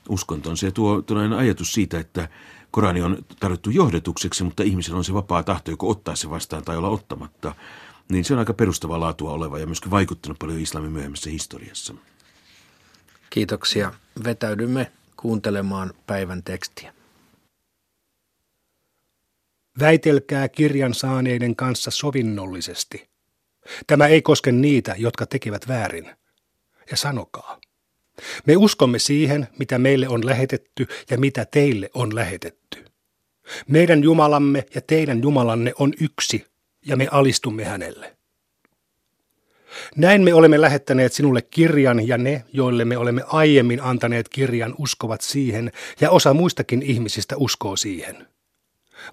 uskontonsa. 0.09 0.67
Ja 0.67 0.73
tuo, 0.73 1.03
tuo 1.03 1.19
ajatus 1.37 1.73
siitä, 1.73 1.99
että 1.99 2.29
Korani 2.71 3.03
on 3.03 3.19
tarjottu 3.41 3.71
johdetukseksi, 3.71 4.45
mutta 4.45 4.63
ihmisellä 4.63 4.99
on 4.99 5.05
se 5.05 5.15
vapaa 5.15 5.43
tahto 5.43 5.71
joko 5.71 5.89
ottaa 5.89 6.17
se 6.17 6.31
vastaan 6.31 6.65
tai 6.65 6.77
olla 6.77 6.89
ottamatta– 6.89 7.55
niin 8.13 8.25
se 8.25 8.33
on 8.33 8.39
aika 8.39 8.55
perustavaa 8.55 9.01
laatua 9.01 9.33
oleva 9.33 9.59
ja 9.59 9.67
myöskin 9.67 9.91
vaikuttanut 9.91 10.39
paljon 10.39 10.61
islamin 10.61 10.93
myöhemmässä 10.93 11.31
historiassa. 11.31 11.95
Kiitoksia. 13.31 13.93
Vetäydymme 14.25 14.93
kuuntelemaan 15.17 15.95
päivän 16.07 16.43
tekstiä. 16.43 16.95
Väitelkää 19.81 20.49
kirjan 20.49 20.95
saaneiden 20.95 21.57
kanssa 21.57 21.91
sovinnollisesti. 21.91 23.09
Tämä 23.87 24.07
ei 24.07 24.23
koske 24.23 24.53
niitä, 24.53 24.95
jotka 24.99 25.27
tekevät 25.27 25.69
väärin. 25.69 26.11
Ja 26.91 26.97
sanokaa. 26.97 27.61
Me 28.47 28.57
uskomme 28.57 28.99
siihen, 28.99 29.49
mitä 29.59 29.79
meille 29.79 30.09
on 30.09 30.27
lähetetty 30.27 30.87
ja 31.11 31.19
mitä 31.19 31.45
teille 31.45 31.91
on 31.95 32.15
lähetetty. 32.15 32.85
Meidän 33.69 34.03
Jumalamme 34.03 34.65
ja 34.75 34.81
teidän 34.81 35.23
Jumalanne 35.23 35.73
on 35.79 35.93
yksi 36.01 36.47
ja 36.87 36.97
me 36.97 37.09
alistumme 37.11 37.65
hänelle. 37.65 38.19
Näin 39.97 40.23
me 40.23 40.35
olemme 40.35 40.61
lähettäneet 40.61 41.13
sinulle 41.13 41.43
kirjan 41.43 42.09
ja 42.09 42.19
ne, 42.19 42.45
joille 42.53 42.85
me 42.85 42.99
olemme 42.99 43.23
aiemmin 43.27 43.83
antaneet 43.83 44.29
kirjan, 44.29 44.75
uskovat 44.79 45.21
siihen 45.21 45.73
ja 46.01 46.11
osa 46.11 46.35
muistakin 46.35 46.83
ihmisistä 46.83 47.37
uskoo 47.37 47.77
siihen. 47.77 48.27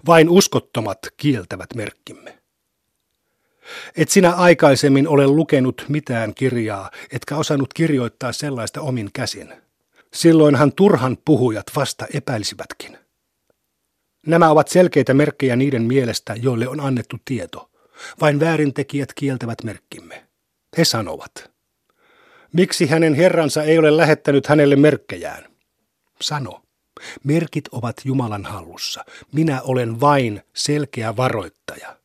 Vain 0.06 0.28
uskottomat 0.28 0.98
kieltävät 1.16 1.74
merkkimme. 1.74 2.38
Et 3.96 4.08
sinä 4.08 4.32
aikaisemmin 4.32 5.08
ole 5.08 5.26
lukenut 5.26 5.84
mitään 5.88 6.34
kirjaa, 6.34 6.90
etkä 7.12 7.36
osannut 7.36 7.74
kirjoittaa 7.74 8.32
sellaista 8.32 8.80
omin 8.80 9.10
käsin. 9.12 9.54
Silloinhan 10.14 10.72
turhan 10.72 11.18
puhujat 11.24 11.66
vasta 11.76 12.06
epäilisivätkin. 12.14 12.98
Nämä 14.26 14.50
ovat 14.50 14.68
selkeitä 14.68 15.14
merkkejä 15.14 15.56
niiden 15.56 15.82
mielestä, 15.82 16.34
joille 16.42 16.68
on 16.68 16.80
annettu 16.80 17.16
tieto. 17.24 17.70
Vain 18.20 18.40
väärintekijät 18.40 19.12
kieltävät 19.14 19.62
merkkimme. 19.64 20.26
He 20.78 20.84
sanovat. 20.84 21.50
Miksi 22.52 22.86
hänen 22.86 23.14
herransa 23.14 23.62
ei 23.62 23.78
ole 23.78 23.96
lähettänyt 23.96 24.46
hänelle 24.46 24.76
merkkejään? 24.76 25.44
Sano. 26.20 26.62
Merkit 27.24 27.68
ovat 27.72 27.96
Jumalan 28.04 28.44
hallussa. 28.44 29.04
Minä 29.32 29.62
olen 29.62 30.00
vain 30.00 30.42
selkeä 30.54 31.16
varoittaja. 31.16 31.96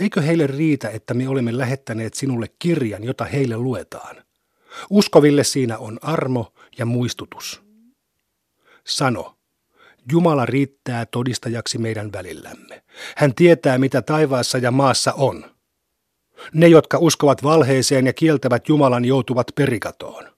Eikö 0.00 0.22
heille 0.22 0.46
riitä, 0.46 0.88
että 0.88 1.14
me 1.14 1.28
olemme 1.28 1.58
lähettäneet 1.58 2.14
sinulle 2.14 2.46
kirjan, 2.58 3.04
jota 3.04 3.24
heille 3.24 3.56
luetaan? 3.56 4.16
Uskoville 4.90 5.44
siinä 5.44 5.78
on 5.78 5.98
armo 6.02 6.52
ja 6.78 6.86
muistutus. 6.86 7.62
Sano, 8.84 9.38
Jumala 10.12 10.46
riittää 10.46 11.06
todistajaksi 11.06 11.78
meidän 11.78 12.12
välillämme. 12.12 12.82
Hän 13.16 13.34
tietää, 13.34 13.78
mitä 13.78 14.02
taivaassa 14.02 14.58
ja 14.58 14.70
maassa 14.70 15.12
on. 15.12 15.54
Ne, 16.54 16.68
jotka 16.68 16.98
uskovat 16.98 17.42
valheeseen 17.42 18.06
ja 18.06 18.12
kieltävät 18.12 18.68
Jumalan, 18.68 19.04
joutuvat 19.04 19.46
perikatoon. 19.54 20.34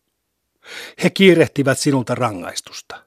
He 1.03 1.11
kiirehtivät 1.11 1.79
sinulta 1.79 2.15
rangaistusta. 2.15 3.06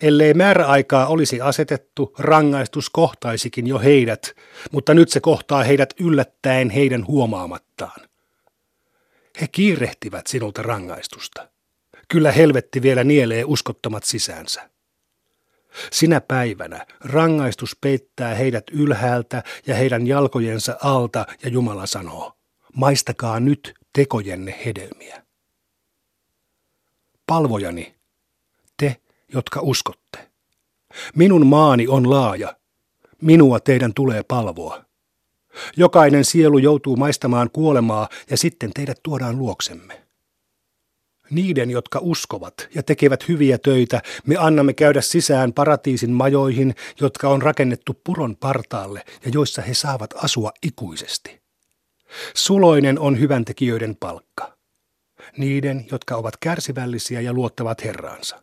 Ellei 0.00 0.34
määräaikaa 0.34 1.06
olisi 1.06 1.40
asetettu, 1.40 2.14
rangaistus 2.18 2.90
kohtaisikin 2.90 3.66
jo 3.66 3.78
heidät, 3.78 4.36
mutta 4.72 4.94
nyt 4.94 5.08
se 5.08 5.20
kohtaa 5.20 5.62
heidät 5.62 5.94
yllättäen 6.00 6.70
heidän 6.70 7.06
huomaamattaan. 7.06 8.00
He 9.40 9.48
kiirehtivät 9.48 10.26
sinulta 10.26 10.62
rangaistusta. 10.62 11.48
Kyllä 12.08 12.32
helvetti 12.32 12.82
vielä 12.82 13.04
nielee 13.04 13.44
uskottomat 13.44 14.04
sisäänsä. 14.04 14.70
Sinä 15.92 16.20
päivänä 16.20 16.86
rangaistus 17.00 17.76
peittää 17.80 18.34
heidät 18.34 18.64
ylhäältä 18.72 19.42
ja 19.66 19.74
heidän 19.74 20.06
jalkojensa 20.06 20.76
alta 20.82 21.26
ja 21.44 21.50
Jumala 21.50 21.86
sanoo, 21.86 22.32
maistakaa 22.76 23.40
nyt 23.40 23.74
tekojenne 23.92 24.60
hedelmiä. 24.66 25.22
Palvojani, 27.26 27.94
jotka 29.34 29.60
uskotte. 29.60 30.30
Minun 31.16 31.46
maani 31.46 31.88
on 31.88 32.10
laaja. 32.10 32.56
Minua 33.20 33.60
teidän 33.60 33.94
tulee 33.94 34.22
palvoa. 34.22 34.84
Jokainen 35.76 36.24
sielu 36.24 36.58
joutuu 36.58 36.96
maistamaan 36.96 37.50
kuolemaa 37.52 38.08
ja 38.30 38.36
sitten 38.36 38.70
teidät 38.74 39.00
tuodaan 39.02 39.38
luoksemme. 39.38 40.02
Niiden, 41.30 41.70
jotka 41.70 41.98
uskovat 42.02 42.68
ja 42.74 42.82
tekevät 42.82 43.28
hyviä 43.28 43.58
töitä, 43.58 44.02
me 44.26 44.36
annamme 44.36 44.72
käydä 44.72 45.00
sisään 45.00 45.52
paratiisin 45.52 46.10
majoihin, 46.10 46.74
jotka 47.00 47.28
on 47.28 47.42
rakennettu 47.42 48.00
puron 48.04 48.36
partaalle 48.36 49.04
ja 49.24 49.30
joissa 49.34 49.62
he 49.62 49.74
saavat 49.74 50.10
asua 50.24 50.52
ikuisesti. 50.62 51.42
Suloinen 52.34 52.98
on 52.98 53.20
hyväntekijöiden 53.20 53.96
palkka. 53.96 54.56
Niiden, 55.36 55.86
jotka 55.92 56.16
ovat 56.16 56.36
kärsivällisiä 56.36 57.20
ja 57.20 57.32
luottavat 57.32 57.84
Herraansa. 57.84 58.42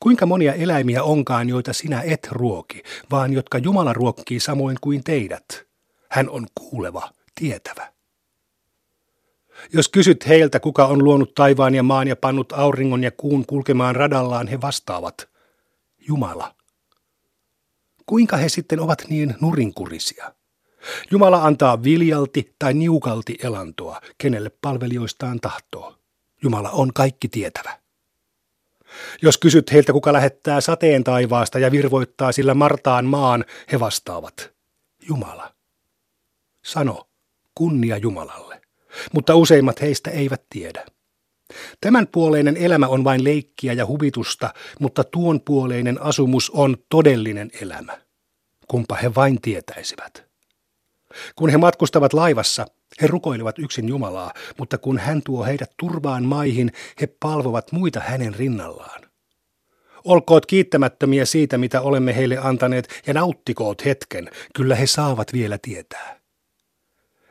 Kuinka 0.00 0.26
monia 0.26 0.54
eläimiä 0.54 1.02
onkaan, 1.02 1.48
joita 1.48 1.72
sinä 1.72 2.02
et 2.02 2.28
ruoki, 2.30 2.82
vaan 3.10 3.32
jotka 3.32 3.58
Jumala 3.58 3.92
ruokkii 3.92 4.40
samoin 4.40 4.76
kuin 4.80 5.04
teidät? 5.04 5.66
Hän 6.10 6.30
on 6.30 6.46
kuuleva, 6.54 7.10
tietävä. 7.34 7.92
Jos 9.72 9.88
kysyt 9.88 10.28
heiltä, 10.28 10.60
kuka 10.60 10.86
on 10.86 11.04
luonut 11.04 11.34
taivaan 11.34 11.74
ja 11.74 11.82
maan 11.82 12.08
ja 12.08 12.16
pannut 12.16 12.52
auringon 12.52 13.04
ja 13.04 13.10
kuun 13.10 13.46
kulkemaan 13.46 13.96
radallaan, 13.96 14.46
he 14.46 14.60
vastaavat, 14.60 15.28
Jumala. 16.08 16.54
Kuinka 18.06 18.36
he 18.36 18.48
sitten 18.48 18.80
ovat 18.80 19.04
niin 19.08 19.34
nurinkurisia? 19.40 20.34
Jumala 21.10 21.44
antaa 21.44 21.82
viljalti 21.82 22.54
tai 22.58 22.74
niukalti 22.74 23.38
elantoa, 23.42 24.00
kenelle 24.18 24.50
palvelijoistaan 24.62 25.40
tahtoo. 25.40 25.94
Jumala 26.42 26.70
on 26.70 26.92
kaikki 26.92 27.28
tietävä. 27.28 27.78
Jos 29.22 29.38
kysyt 29.38 29.72
heiltä, 29.72 29.92
kuka 29.92 30.12
lähettää 30.12 30.60
sateen 30.60 31.04
taivaasta 31.04 31.58
ja 31.58 31.70
virvoittaa 31.70 32.32
sillä 32.32 32.54
Martaan 32.54 33.04
maan, 33.04 33.44
he 33.72 33.80
vastaavat, 33.80 34.52
Jumala. 35.08 35.54
Sano, 36.64 37.08
kunnia 37.54 37.96
Jumalalle 37.96 38.58
mutta 39.12 39.34
useimmat 39.34 39.80
heistä 39.80 40.10
eivät 40.10 40.42
tiedä. 40.50 40.84
Tämän 41.80 42.06
puoleinen 42.06 42.56
elämä 42.56 42.86
on 42.86 43.04
vain 43.04 43.24
leikkiä 43.24 43.72
ja 43.72 43.86
huvitusta, 43.86 44.54
mutta 44.80 45.04
tuon 45.04 45.40
puoleinen 45.40 46.02
asumus 46.02 46.50
on 46.50 46.76
todellinen 46.88 47.50
elämä. 47.60 47.98
Kumpa 48.68 48.94
he 48.94 49.14
vain 49.14 49.40
tietäisivät. 49.40 50.28
Kun 51.36 51.50
he 51.50 51.56
matkustavat 51.56 52.12
laivassa, 52.12 52.66
he 53.02 53.06
rukoilevat 53.06 53.58
yksin 53.58 53.88
Jumalaa, 53.88 54.32
mutta 54.58 54.78
kun 54.78 54.98
hän 54.98 55.22
tuo 55.22 55.44
heidät 55.44 55.70
turvaan 55.76 56.24
maihin, 56.24 56.72
he 57.00 57.06
palvovat 57.06 57.72
muita 57.72 58.00
hänen 58.00 58.34
rinnallaan. 58.34 59.00
Olkoot 60.04 60.46
kiittämättömiä 60.46 61.24
siitä, 61.24 61.58
mitä 61.58 61.80
olemme 61.80 62.16
heille 62.16 62.38
antaneet, 62.38 63.02
ja 63.06 63.14
nauttikoot 63.14 63.84
hetken, 63.84 64.30
kyllä 64.54 64.74
he 64.74 64.86
saavat 64.86 65.32
vielä 65.32 65.58
tietää. 65.62 66.18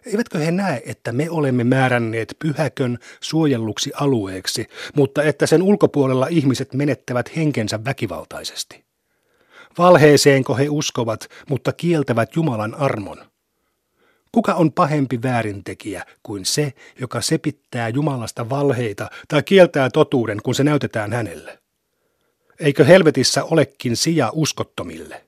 Eivätkö 0.05 0.37
he 0.37 0.51
näe, 0.51 0.81
että 0.85 1.11
me 1.11 1.29
olemme 1.29 1.63
määränneet 1.63 2.35
pyhäkön 2.39 2.97
suojelluksi 3.21 3.91
alueeksi, 3.95 4.65
mutta 4.95 5.23
että 5.23 5.45
sen 5.45 5.61
ulkopuolella 5.61 6.27
ihmiset 6.27 6.73
menettävät 6.73 7.35
henkensä 7.35 7.85
väkivaltaisesti? 7.85 8.85
Valheeseenko 9.77 10.55
he 10.55 10.69
uskovat, 10.69 11.27
mutta 11.49 11.73
kieltävät 11.73 12.35
Jumalan 12.35 12.75
armon? 12.75 13.17
Kuka 14.37 14.53
on 14.53 14.71
pahempi 14.71 15.21
väärintekijä 15.21 16.05
kuin 16.23 16.45
se, 16.45 16.73
joka 16.99 17.21
sepittää 17.21 17.89
Jumalasta 17.89 18.49
valheita 18.49 19.09
tai 19.27 19.43
kieltää 19.43 19.89
totuuden, 19.89 20.41
kun 20.43 20.55
se 20.55 20.63
näytetään 20.63 21.13
hänelle? 21.13 21.59
Eikö 22.59 22.85
helvetissä 22.85 23.43
olekin 23.43 23.97
sija 23.97 24.29
uskottomille? 24.33 25.25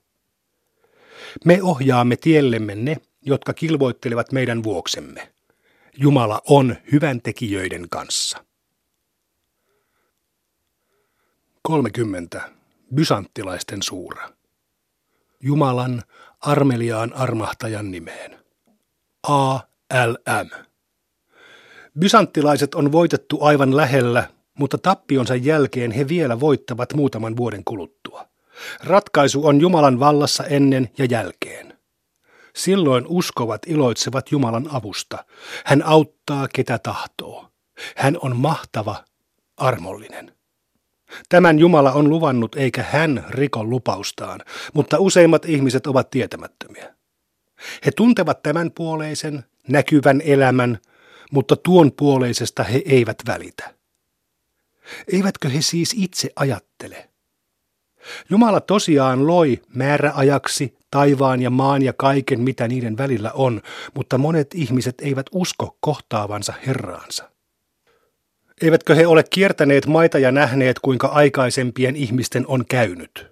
Me 1.46 1.60
ohjaamme 1.63 2.16
tiellemme 2.16 2.75
ne, 2.75 2.98
jotka 3.22 3.54
kilvoittelevat 3.54 4.32
meidän 4.32 4.63
vuoksemme. 4.63 5.34
Jumala 5.98 6.42
on 6.50 6.75
hyvän 6.92 7.22
tekijöiden 7.22 7.89
kanssa. 7.89 8.46
30. 11.62 12.42
Bysanttilaisten 12.96 13.84
suura. 13.84 14.30
Jumalan 15.39 16.04
armeliaan 16.42 17.13
armahtajan 17.13 17.92
nimeen. 17.92 18.49
ALM. 19.30 20.50
Bysanttilaiset 22.00 22.76
on 22.76 22.92
voitettu 22.92 23.44
aivan 23.44 23.78
lähellä, 23.78 24.28
mutta 24.60 24.78
tappionsa 24.78 25.36
jälkeen 25.36 25.92
he 25.92 26.08
vielä 26.08 26.40
voittavat 26.40 26.94
muutaman 26.94 27.38
vuoden 27.38 27.64
kuluttua. 27.66 28.28
Ratkaisu 28.84 29.48
on 29.48 29.62
Jumalan 29.62 30.00
vallassa 30.00 30.44
ennen 30.44 30.90
ja 30.98 31.06
jälkeen. 31.06 31.78
Silloin 32.56 33.06
uskovat 33.08 33.62
iloitsevat 33.68 34.32
Jumalan 34.32 34.68
avusta. 34.72 35.26
Hän 35.66 35.84
auttaa 35.84 36.48
ketä 36.54 36.80
tahtoo. 36.80 37.50
Hän 37.96 38.18
on 38.22 38.36
mahtava, 38.36 39.04
armollinen. 39.58 40.34
Tämän 41.30 41.60
Jumala 41.60 41.92
on 41.92 42.10
luvannut 42.10 42.56
eikä 42.56 42.86
hän 42.90 43.26
riko 43.30 43.64
lupaustaan, 43.64 44.42
mutta 44.74 45.00
useimmat 45.00 45.46
ihmiset 45.46 45.88
ovat 45.88 46.10
tietämättömiä. 46.10 46.99
He 47.86 47.92
tuntevat 47.92 48.44
tämän 48.44 48.72
puoleisen, 48.72 49.44
näkyvän 49.68 50.22
elämän, 50.22 50.78
mutta 51.32 51.56
tuon 51.56 51.92
puoleisesta 51.92 52.63
he 52.63 52.82
eivät 52.86 53.18
välitä. 53.28 53.74
Eivätkö 55.13 55.50
he 55.50 55.62
siis 55.62 55.96
itse 55.98 56.30
ajattele? 56.36 57.10
Jumala 58.30 58.62
tosiaan 58.62 59.28
loi 59.28 59.62
määräajaksi 59.74 60.78
taivaan 60.92 61.42
ja 61.42 61.50
maan 61.50 61.82
ja 61.82 61.94
kaiken, 61.94 62.42
mitä 62.42 62.68
niiden 62.68 62.98
välillä 62.98 63.32
on, 63.32 63.62
mutta 63.94 64.18
monet 64.18 64.48
ihmiset 64.56 64.96
eivät 65.01 65.25
usko 65.32 65.78
kohtaavansa 65.80 66.54
Herraansa. 66.68 67.30
Eivätkö 68.62 68.96
he 68.96 69.08
ole 69.08 69.24
kiertäneet 69.30 69.86
maita 69.86 70.20
ja 70.20 70.32
nähneet, 70.32 70.80
kuinka 70.80 71.08
aikaisempien 71.08 71.96
ihmisten 71.96 72.48
on 72.48 72.66
käynyt? 72.66 73.29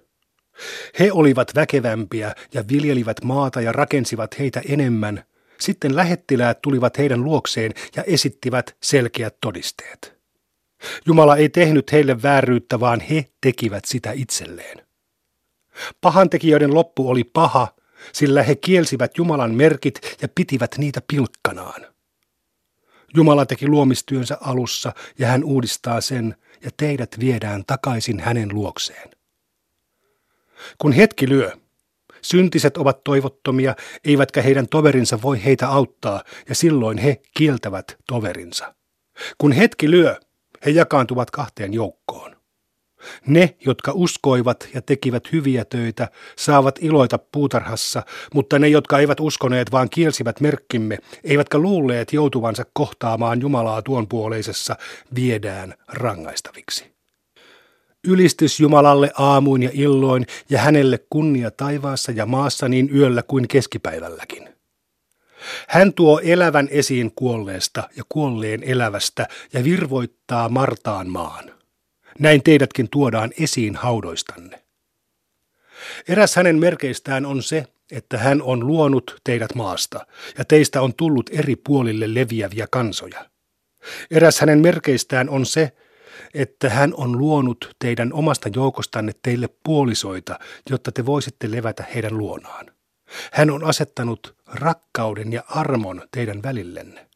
He 0.98 1.12
olivat 1.12 1.54
väkevämpiä 1.54 2.34
ja 2.54 2.64
viljelivät 2.68 3.24
maata 3.24 3.60
ja 3.60 3.72
rakensivat 3.72 4.38
heitä 4.38 4.62
enemmän. 4.68 5.24
Sitten 5.60 5.96
lähettiläät 5.96 6.62
tulivat 6.62 6.98
heidän 6.98 7.24
luokseen 7.24 7.74
ja 7.96 8.02
esittivät 8.02 8.76
selkeät 8.82 9.36
todisteet. 9.40 10.18
Jumala 11.06 11.36
ei 11.36 11.48
tehnyt 11.48 11.92
heille 11.92 12.22
vääryyttä, 12.22 12.80
vaan 12.80 13.00
he 13.00 13.24
tekivät 13.40 13.84
sitä 13.84 14.12
itselleen. 14.12 14.86
Pahantekijöiden 16.00 16.74
loppu 16.74 17.10
oli 17.10 17.24
paha, 17.24 17.68
sillä 18.12 18.42
he 18.42 18.54
kielsivät 18.54 19.18
Jumalan 19.18 19.54
merkit 19.54 20.16
ja 20.22 20.28
pitivät 20.34 20.74
niitä 20.78 21.02
pilkkanaan. 21.08 21.86
Jumala 23.14 23.46
teki 23.46 23.68
luomistyönsä 23.68 24.38
alussa 24.40 24.92
ja 25.18 25.26
hän 25.26 25.44
uudistaa 25.44 26.00
sen 26.00 26.36
ja 26.64 26.70
teidät 26.76 27.16
viedään 27.20 27.64
takaisin 27.66 28.20
hänen 28.20 28.48
luokseen. 28.54 29.17
Kun 30.78 30.92
hetki 30.92 31.28
lyö, 31.28 31.50
syntiset 32.22 32.76
ovat 32.76 33.04
toivottomia, 33.04 33.74
eivätkä 34.04 34.42
heidän 34.42 34.68
toverinsa 34.68 35.22
voi 35.22 35.44
heitä 35.44 35.68
auttaa 35.68 36.22
ja 36.48 36.54
silloin 36.54 36.98
he 36.98 37.20
kieltävät 37.36 37.96
toverinsa. 38.06 38.74
Kun 39.38 39.52
hetki 39.52 39.90
lyö, 39.90 40.16
he 40.66 40.70
jakaantuvat 40.70 41.30
kahteen 41.30 41.74
joukkoon. 41.74 42.38
Ne, 43.26 43.56
jotka 43.66 43.92
uskoivat 43.94 44.68
ja 44.74 44.82
tekivät 44.82 45.32
hyviä 45.32 45.64
töitä, 45.64 46.08
saavat 46.36 46.78
iloita 46.80 47.18
puutarhassa, 47.18 48.02
mutta 48.34 48.58
ne, 48.58 48.68
jotka 48.68 48.98
eivät 48.98 49.20
uskoneet, 49.20 49.72
vaan 49.72 49.90
kielsivät 49.90 50.40
merkkimme, 50.40 50.98
eivätkä 51.24 51.58
luulleet 51.58 52.12
joutuvansa 52.12 52.64
kohtaamaan 52.72 53.40
Jumalaa 53.40 53.82
tuon 53.82 54.08
puoleisessa, 54.08 54.76
viedään 55.14 55.74
rangaistaviksi. 55.88 56.97
Ylistys 58.06 58.60
Jumalalle 58.60 59.10
aamuin 59.18 59.62
ja 59.62 59.70
illoin 59.72 60.26
ja 60.50 60.58
hänelle 60.58 60.98
kunnia 61.10 61.50
taivaassa 61.50 62.12
ja 62.12 62.26
maassa 62.26 62.68
niin 62.68 62.96
yöllä 62.96 63.22
kuin 63.22 63.48
keskipäivälläkin. 63.48 64.48
Hän 65.68 65.92
tuo 65.92 66.20
elävän 66.24 66.68
esiin 66.70 67.12
kuolleesta 67.14 67.88
ja 67.96 68.02
kuolleen 68.08 68.62
elävästä 68.62 69.28
ja 69.52 69.64
virvoittaa 69.64 70.48
Martaan 70.48 71.08
maan. 71.08 71.50
Näin 72.18 72.42
teidätkin 72.42 72.88
tuodaan 72.90 73.30
esiin 73.40 73.76
haudoistanne. 73.76 74.62
Eräs 76.08 76.36
hänen 76.36 76.58
merkeistään 76.58 77.26
on 77.26 77.42
se, 77.42 77.66
että 77.90 78.18
hän 78.18 78.42
on 78.42 78.66
luonut 78.66 79.20
teidät 79.24 79.54
maasta, 79.54 80.06
ja 80.38 80.44
teistä 80.44 80.82
on 80.82 80.94
tullut 80.94 81.30
eri 81.32 81.56
puolille 81.56 82.14
leviäviä 82.14 82.66
kansoja. 82.70 83.30
Eräs 84.10 84.40
hänen 84.40 84.58
merkeistään 84.58 85.28
on 85.28 85.46
se, 85.46 85.72
että 86.34 86.70
hän 86.70 86.94
on 86.94 87.18
luonut 87.18 87.76
teidän 87.78 88.12
omasta 88.12 88.48
joukostanne 88.54 89.12
teille 89.22 89.48
puolisoita, 89.64 90.38
jotta 90.70 90.92
te 90.92 91.06
voisitte 91.06 91.50
levätä 91.50 91.84
heidän 91.94 92.18
luonaan. 92.18 92.66
Hän 93.32 93.50
on 93.50 93.64
asettanut 93.64 94.36
rakkauden 94.46 95.32
ja 95.32 95.42
armon 95.48 96.02
teidän 96.12 96.42
välillenne. 96.42 97.06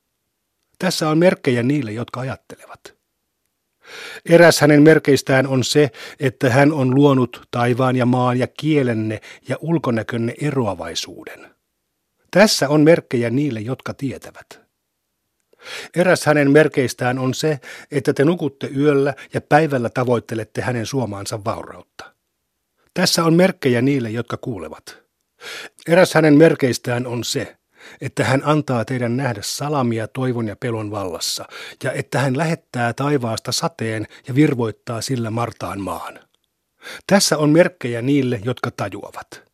Tässä 0.79 1.09
on 1.09 1.19
merkkejä 1.19 1.63
niille, 1.63 1.93
jotka 1.93 2.21
ajattelevat. 2.21 2.95
Eräs 4.29 4.61
hänen 4.61 4.83
merkeistään 4.83 5.47
on 5.47 5.65
se, 5.65 5.91
että 6.21 6.51
hän 6.51 6.73
on 6.73 6.95
luonut 6.95 7.49
taivaan 7.51 7.97
ja 7.97 8.07
maan 8.07 8.39
ja 8.39 8.47
kielenne 8.47 9.21
ja 9.49 9.57
ulkonäkönne 9.61 10.35
eroavaisuuden. 10.41 11.55
Tässä 12.31 12.69
on 12.69 12.81
merkkejä 12.81 13.31
niille, 13.31 13.61
jotka 13.61 13.95
tietävät. 13.95 14.62
Eräs 15.97 16.27
hänen 16.27 16.51
merkeistään 16.51 17.19
on 17.19 17.35
se, 17.35 17.61
että 17.91 18.13
te 18.13 18.25
nukutte 18.25 18.71
yöllä 18.77 19.15
ja 19.35 19.41
päivällä 19.41 19.91
tavoittelette 19.91 20.61
hänen 20.61 20.87
suomaansa 20.87 21.45
vaurautta. 21.45 22.13
Tässä 22.95 23.25
on 23.25 23.35
merkkejä 23.35 23.83
niille, 23.83 24.11
jotka 24.11 24.37
kuulevat. 24.37 25.03
Eräs 25.89 26.15
hänen 26.15 26.35
merkeistään 26.35 27.07
on 27.07 27.25
se, 27.25 27.57
että 28.01 28.25
hän 28.25 28.43
antaa 28.45 28.85
teidän 28.85 29.17
nähdä 29.17 29.41
salamia 29.43 30.09
toivon 30.09 30.49
ja 30.49 30.57
pelon 30.57 30.91
vallassa, 30.91 31.45
ja 31.85 31.93
että 31.93 32.19
hän 32.19 32.39
lähettää 32.39 32.93
taivaasta 32.93 33.53
sateen 33.53 34.07
ja 34.29 34.35
virvoittaa 34.35 35.01
sillä 35.01 35.31
Martaan 35.31 35.81
maan. 35.81 36.21
Tässä 37.07 37.39
on 37.39 37.51
merkkejä 37.51 38.03
niille, 38.03 38.41
jotka 38.45 38.71
tajuavat. 38.71 39.52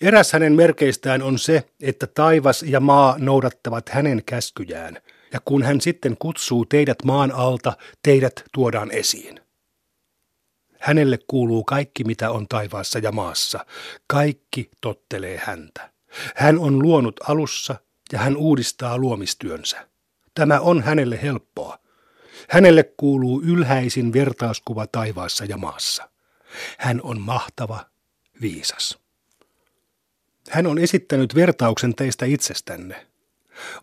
Eräs 0.00 0.32
hänen 0.32 0.52
merkeistään 0.52 1.22
on 1.22 1.38
se, 1.38 1.64
että 1.80 2.06
taivas 2.06 2.62
ja 2.62 2.80
maa 2.80 3.16
noudattavat 3.18 3.88
hänen 3.88 4.22
käskyjään, 4.26 4.98
ja 5.32 5.40
kun 5.44 5.62
hän 5.62 5.80
sitten 5.80 6.16
kutsuu 6.18 6.64
teidät 6.64 7.04
maan 7.04 7.32
alta, 7.32 7.72
teidät 8.02 8.44
tuodaan 8.54 8.90
esiin. 8.90 9.40
Hänelle 10.80 11.18
kuuluu 11.26 11.64
kaikki, 11.64 12.04
mitä 12.04 12.30
on 12.30 12.48
taivaassa 12.48 12.98
ja 12.98 13.12
maassa. 13.12 13.66
Kaikki 14.06 14.70
tottelee 14.80 15.40
häntä. 15.44 15.90
Hän 16.34 16.58
on 16.58 16.82
luonut 16.82 17.20
alussa 17.28 17.74
ja 18.12 18.18
hän 18.18 18.36
uudistaa 18.36 18.98
luomistyönsä. 18.98 19.88
Tämä 20.34 20.60
on 20.60 20.82
hänelle 20.82 21.22
helppoa. 21.22 21.78
Hänelle 22.50 22.82
kuuluu 22.96 23.42
ylhäisin 23.42 24.12
vertauskuva 24.12 24.86
taivaassa 24.86 25.44
ja 25.44 25.56
maassa. 25.56 26.08
Hän 26.78 27.00
on 27.02 27.20
mahtava, 27.20 27.86
viisas. 28.40 29.01
Hän 30.50 30.66
on 30.66 30.78
esittänyt 30.78 31.34
vertauksen 31.34 31.94
teistä 31.94 32.26
itsestänne. 32.26 33.06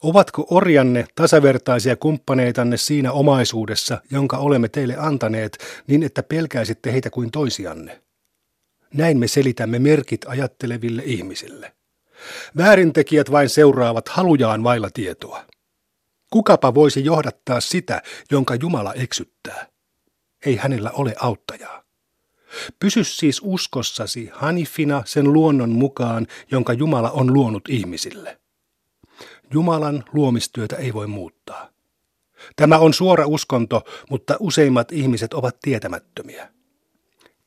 Ovatko 0.01 0.47
orjanne 0.49 1.05
tasavertaisia 1.15 1.95
kumppaneitanne 1.95 2.77
siinä 2.77 3.11
omaisuudessa, 3.11 4.01
jonka 4.11 4.37
olemme 4.37 4.69
teille 4.69 4.95
antaneet, 4.97 5.57
niin 5.87 6.03
että 6.03 6.23
pelkäisitte 6.23 6.91
heitä 6.91 7.09
kuin 7.09 7.31
toisianne? 7.31 8.01
Näin 8.93 9.19
me 9.19 9.27
selitämme 9.27 9.79
merkit 9.79 10.25
ajatteleville 10.27 11.01
ihmisille. 11.05 11.73
Väärintekijät 12.57 13.31
vain 13.31 13.49
seuraavat 13.49 14.09
halujaan 14.09 14.63
vailla 14.63 14.89
tietoa. 14.93 15.45
Kukapa 16.29 16.73
voisi 16.73 17.05
johdattaa 17.05 17.61
sitä, 17.61 18.01
jonka 18.31 18.55
Jumala 18.55 18.93
eksyttää? 18.93 19.67
Ei 20.45 20.55
hänellä 20.55 20.91
ole 20.91 21.15
auttajaa. 21.19 21.78
Pysy 22.79 23.03
siis 23.03 23.41
uskossasi 23.43 24.29
Hanifina 24.33 25.03
sen 25.05 25.33
luonnon 25.33 25.69
mukaan, 25.69 26.27
jonka 26.51 26.73
Jumala 26.73 27.11
on 27.11 27.33
luonut 27.33 27.69
ihmisille. 27.69 28.39
Jumalan 29.53 30.03
luomistyötä 30.13 30.75
ei 30.75 30.93
voi 30.93 31.07
muuttaa. 31.07 31.69
Tämä 32.55 32.77
on 32.77 32.93
suora 32.93 33.25
uskonto, 33.27 33.81
mutta 34.09 34.37
useimmat 34.39 34.91
ihmiset 34.91 35.33
ovat 35.33 35.57
tietämättömiä. 35.61 36.49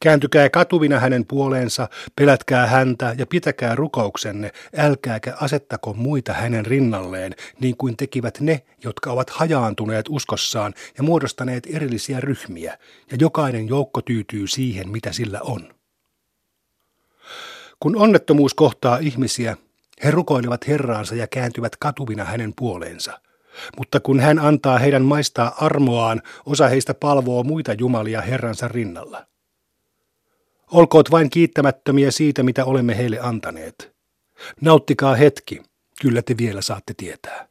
Kääntykää 0.02 0.50
katuvina 0.50 0.98
hänen 0.98 1.26
puoleensa, 1.26 1.88
pelätkää 2.16 2.66
häntä 2.66 3.14
ja 3.18 3.26
pitäkää 3.26 3.74
rukouksenne, 3.74 4.52
älkääkä 4.76 5.34
asettako 5.40 5.94
muita 5.94 6.32
hänen 6.32 6.66
rinnalleen, 6.66 7.34
niin 7.60 7.76
kuin 7.76 7.96
tekivät 7.96 8.40
ne, 8.40 8.62
jotka 8.84 9.12
ovat 9.12 9.30
hajaantuneet 9.30 10.06
uskossaan 10.08 10.74
ja 10.96 11.02
muodostaneet 11.02 11.66
erillisiä 11.72 12.20
ryhmiä, 12.20 12.78
ja 13.10 13.16
jokainen 13.20 13.68
joukko 13.68 14.00
tyytyy 14.02 14.46
siihen, 14.46 14.88
mitä 14.88 15.12
sillä 15.12 15.40
on. 15.42 15.74
Kun 17.80 17.96
onnettomuus 17.96 18.54
kohtaa 18.54 18.98
ihmisiä, 18.98 19.56
he 20.04 20.10
rukoilevat 20.10 20.68
Herraansa 20.68 21.14
ja 21.14 21.26
kääntyvät 21.26 21.76
katuvina 21.76 22.24
hänen 22.24 22.52
puoleensa. 22.58 23.20
Mutta 23.78 24.00
kun 24.00 24.20
hän 24.20 24.38
antaa 24.38 24.78
heidän 24.78 25.02
maistaa 25.02 25.54
armoaan, 25.60 26.22
osa 26.46 26.68
heistä 26.68 26.94
palvoo 26.94 27.42
muita 27.42 27.72
jumalia 27.72 28.20
Herransa 28.20 28.68
rinnalla. 28.68 29.31
Olkoot 30.72 31.10
vain 31.10 31.30
kiittämättömiä 31.30 32.10
siitä, 32.10 32.42
mitä 32.42 32.64
olemme 32.64 32.96
heille 32.96 33.18
antaneet. 33.20 33.92
Nauttikaa 34.60 35.14
hetki, 35.14 35.62
kyllä 36.02 36.22
te 36.22 36.36
vielä 36.36 36.62
saatte 36.62 36.94
tietää. 36.96 37.48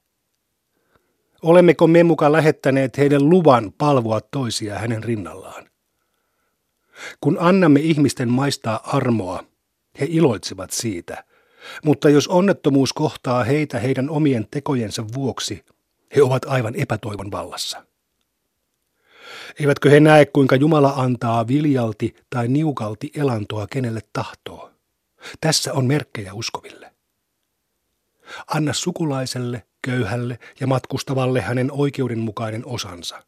Olemmeko 1.41 1.87
me 1.87 2.03
muka 2.03 2.31
lähettäneet 2.31 2.97
heidän 2.97 3.29
luvan 3.29 3.73
palvoa 3.77 4.21
toisia 4.21 4.79
hänen 4.79 5.03
rinnallaan? 5.03 5.69
Kun 7.21 7.37
annamme 7.39 7.79
ihmisten 7.79 8.29
maistaa 8.29 8.79
armoa, 8.83 9.43
he 9.99 10.07
iloitsevat 10.09 10.71
siitä. 10.71 11.23
Mutta 11.83 12.09
jos 12.09 12.27
onnettomuus 12.27 12.93
kohtaa 12.93 13.43
heitä 13.43 13.79
heidän 13.79 14.09
omien 14.09 14.47
tekojensa 14.51 15.05
vuoksi, 15.13 15.65
he 16.15 16.23
ovat 16.23 16.45
aivan 16.45 16.75
epätoivon 16.75 17.31
vallassa. 17.31 17.90
Eivätkö 19.59 19.89
he 19.89 19.99
näe, 19.99 20.25
kuinka 20.25 20.55
Jumala 20.55 20.93
antaa 20.95 21.47
viljalti 21.47 22.15
tai 22.29 22.47
niukalti 22.47 23.11
elantoa 23.15 23.67
kenelle 23.67 24.01
tahtoo? 24.13 24.71
Tässä 25.41 25.73
on 25.73 25.85
merkkejä 25.85 26.33
uskoville. 26.33 26.93
Anna 28.47 28.73
sukulaiselle, 28.73 29.63
köyhälle 29.81 30.39
ja 30.59 30.67
matkustavalle 30.67 31.41
hänen 31.41 31.71
oikeudenmukainen 31.71 32.65
osansa. 32.65 33.23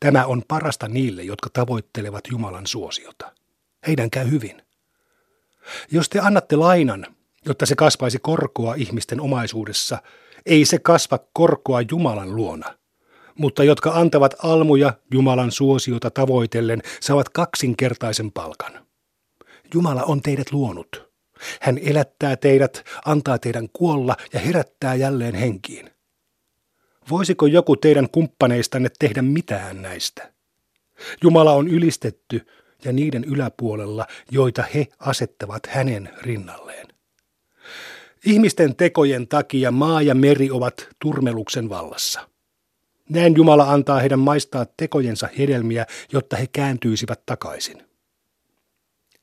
Tämä 0.00 0.26
on 0.26 0.42
parasta 0.48 0.88
niille, 0.88 1.22
jotka 1.22 1.50
tavoittelevat 1.52 2.24
Jumalan 2.30 2.66
suosiota. 2.66 3.32
Heidän 3.86 4.10
käy 4.10 4.30
hyvin. 4.30 4.62
Jos 5.90 6.08
te 6.08 6.20
annatte 6.20 6.56
lainan, 6.56 7.06
jotta 7.46 7.66
se 7.66 7.74
kasvaisi 7.74 8.18
korkoa 8.18 8.74
ihmisten 8.74 9.20
omaisuudessa, 9.20 9.98
ei 10.46 10.64
se 10.64 10.78
kasva 10.78 11.18
korkoa 11.32 11.80
Jumalan 11.90 12.36
luona– 12.36 12.74
mutta 13.38 13.64
jotka 13.64 13.90
antavat 13.90 14.34
almuja 14.42 14.94
Jumalan 15.12 15.52
suosiota 15.52 16.10
tavoitellen, 16.10 16.82
saavat 17.00 17.28
kaksinkertaisen 17.28 18.32
palkan. 18.32 18.86
Jumala 19.74 20.02
on 20.02 20.22
teidät 20.22 20.52
luonut. 20.52 21.14
Hän 21.60 21.78
elättää 21.78 22.36
teidät, 22.36 22.84
antaa 23.04 23.38
teidän 23.38 23.68
kuolla 23.72 24.16
ja 24.32 24.40
herättää 24.40 24.94
jälleen 24.94 25.34
henkiin. 25.34 25.90
Voisiko 27.10 27.46
joku 27.46 27.76
teidän 27.76 28.10
kumppaneistanne 28.10 28.88
tehdä 28.98 29.22
mitään 29.22 29.82
näistä? 29.82 30.32
Jumala 31.22 31.52
on 31.52 31.68
ylistetty 31.68 32.46
ja 32.84 32.92
niiden 32.92 33.24
yläpuolella, 33.24 34.06
joita 34.30 34.64
he 34.74 34.86
asettavat 34.98 35.66
hänen 35.66 36.10
rinnalleen. 36.22 36.88
Ihmisten 38.26 38.76
tekojen 38.76 39.28
takia 39.28 39.70
maa 39.70 40.02
ja 40.02 40.14
meri 40.14 40.50
ovat 40.50 40.88
turmeluksen 40.98 41.68
vallassa. 41.68 42.28
Näin 43.08 43.36
Jumala 43.36 43.72
antaa 43.72 44.00
heidän 44.00 44.18
maistaa 44.18 44.66
tekojensa 44.76 45.28
hedelmiä, 45.38 45.86
jotta 46.12 46.36
he 46.36 46.46
kääntyisivät 46.46 47.26
takaisin. 47.26 47.82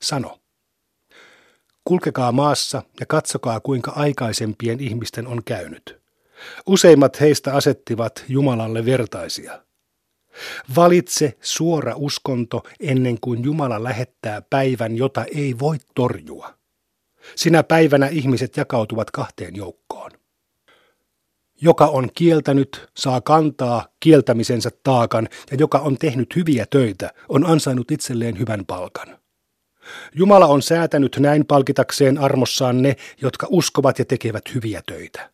Sano. 0.02 0.38
Kulkekaa 1.84 2.32
maassa 2.32 2.82
ja 3.00 3.06
katsokaa, 3.06 3.60
kuinka 3.60 3.90
aikaisempien 3.90 4.80
ihmisten 4.80 5.26
on 5.26 5.44
käynyt. 5.44 6.00
Useimmat 6.66 7.20
heistä 7.20 7.54
asettivat 7.54 8.24
Jumalalle 8.28 8.84
vertaisia. 8.84 9.62
Valitse 10.76 11.38
suora 11.40 11.94
uskonto 11.96 12.62
ennen 12.80 13.20
kuin 13.20 13.44
Jumala 13.44 13.82
lähettää 13.82 14.42
päivän, 14.42 14.96
jota 14.96 15.24
ei 15.24 15.58
voi 15.58 15.76
torjua. 15.94 16.54
Sinä 17.36 17.62
päivänä 17.62 18.06
ihmiset 18.06 18.56
jakautuvat 18.56 19.10
kahteen 19.10 19.56
joukkoon 19.56 20.21
joka 21.62 21.86
on 21.86 22.08
kieltänyt, 22.14 22.88
saa 22.96 23.20
kantaa 23.20 23.86
kieltämisensä 24.00 24.70
taakan 24.82 25.28
ja 25.50 25.56
joka 25.60 25.78
on 25.78 25.98
tehnyt 25.98 26.36
hyviä 26.36 26.66
töitä, 26.70 27.10
on 27.28 27.46
ansainnut 27.46 27.90
itselleen 27.90 28.38
hyvän 28.38 28.66
palkan. 28.66 29.18
Jumala 30.14 30.46
on 30.46 30.62
säätänyt 30.62 31.16
näin 31.20 31.46
palkitakseen 31.46 32.18
armossaan 32.18 32.82
ne, 32.82 32.96
jotka 33.22 33.46
uskovat 33.50 33.98
ja 33.98 34.04
tekevät 34.04 34.54
hyviä 34.54 34.82
töitä. 34.86 35.30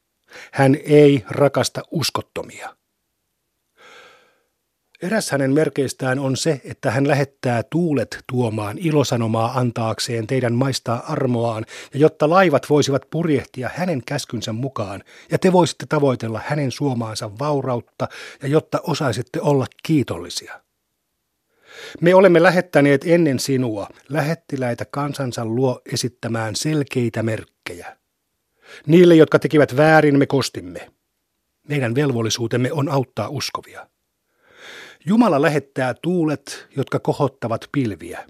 Hän 0.53 0.77
ei 0.85 1.25
rakasta 1.31 1.83
uskottomia. 1.91 2.78
Eräs 5.03 5.31
hänen 5.31 5.53
merkeistään 5.53 6.19
on 6.19 6.37
se, 6.37 6.61
että 6.65 6.91
hän 6.91 7.09
lähettää 7.09 7.63
tuulet 7.63 8.19
tuomaan 8.33 8.79
ilosanomaa 8.79 9.59
antaakseen 9.59 10.27
teidän 10.27 10.55
maistaa 10.55 11.03
armoaan, 11.13 11.65
ja 11.95 12.01
jotta 12.01 12.31
laivat 12.31 12.71
voisivat 12.71 13.03
purjehtia 13.11 13.71
hänen 13.75 14.03
käskynsä 14.07 14.53
mukaan, 14.53 15.03
ja 15.31 15.39
te 15.39 15.53
voisitte 15.53 15.87
tavoitella 15.89 16.41
hänen 16.47 16.71
suomaansa 16.71 17.39
vaurautta, 17.39 18.09
ja 18.43 18.49
jotta 18.49 18.81
osaisitte 18.83 19.41
olla 19.41 19.67
kiitollisia. 19.83 20.61
Me 22.01 22.15
olemme 22.15 22.43
lähettäneet 22.43 23.05
ennen 23.07 23.39
sinua 23.39 23.89
lähettiläitä 24.09 24.85
kansansa 24.85 25.45
luo 25.45 25.81
esittämään 25.93 26.57
selkeitä 26.57 27.23
merkkejä. 27.23 27.97
Niille, 28.87 29.15
jotka 29.15 29.39
tekivät 29.39 29.77
väärin, 29.77 30.19
me 30.19 30.27
kostimme. 30.27 30.91
Meidän 31.69 31.95
velvollisuutemme 31.95 32.73
on 32.73 32.89
auttaa 32.89 33.29
uskovia. 33.29 33.87
Jumala 35.09 35.43
lähettää 35.43 35.95
tuulet, 35.95 36.67
jotka 36.77 36.99
kohottavat 36.99 37.69
pilviä. 37.73 38.27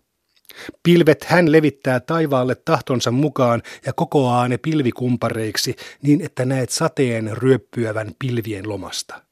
Pilvet 0.83 1.25
hän 1.25 1.53
levittää 1.53 2.01
taivaalle 2.01 2.55
tahtonsa 2.55 3.11
mukaan 3.11 3.63
ja 3.87 3.93
kokoaa 3.93 4.49
ne 4.49 4.59
pilvikumpareiksi 4.59 5.77
niin, 6.03 6.21
että 6.21 6.45
näet 6.45 6.71
sateen 6.71 7.37
ryöppyävän 7.37 8.13
pilvien 8.19 8.69
lomasta. 8.69 9.23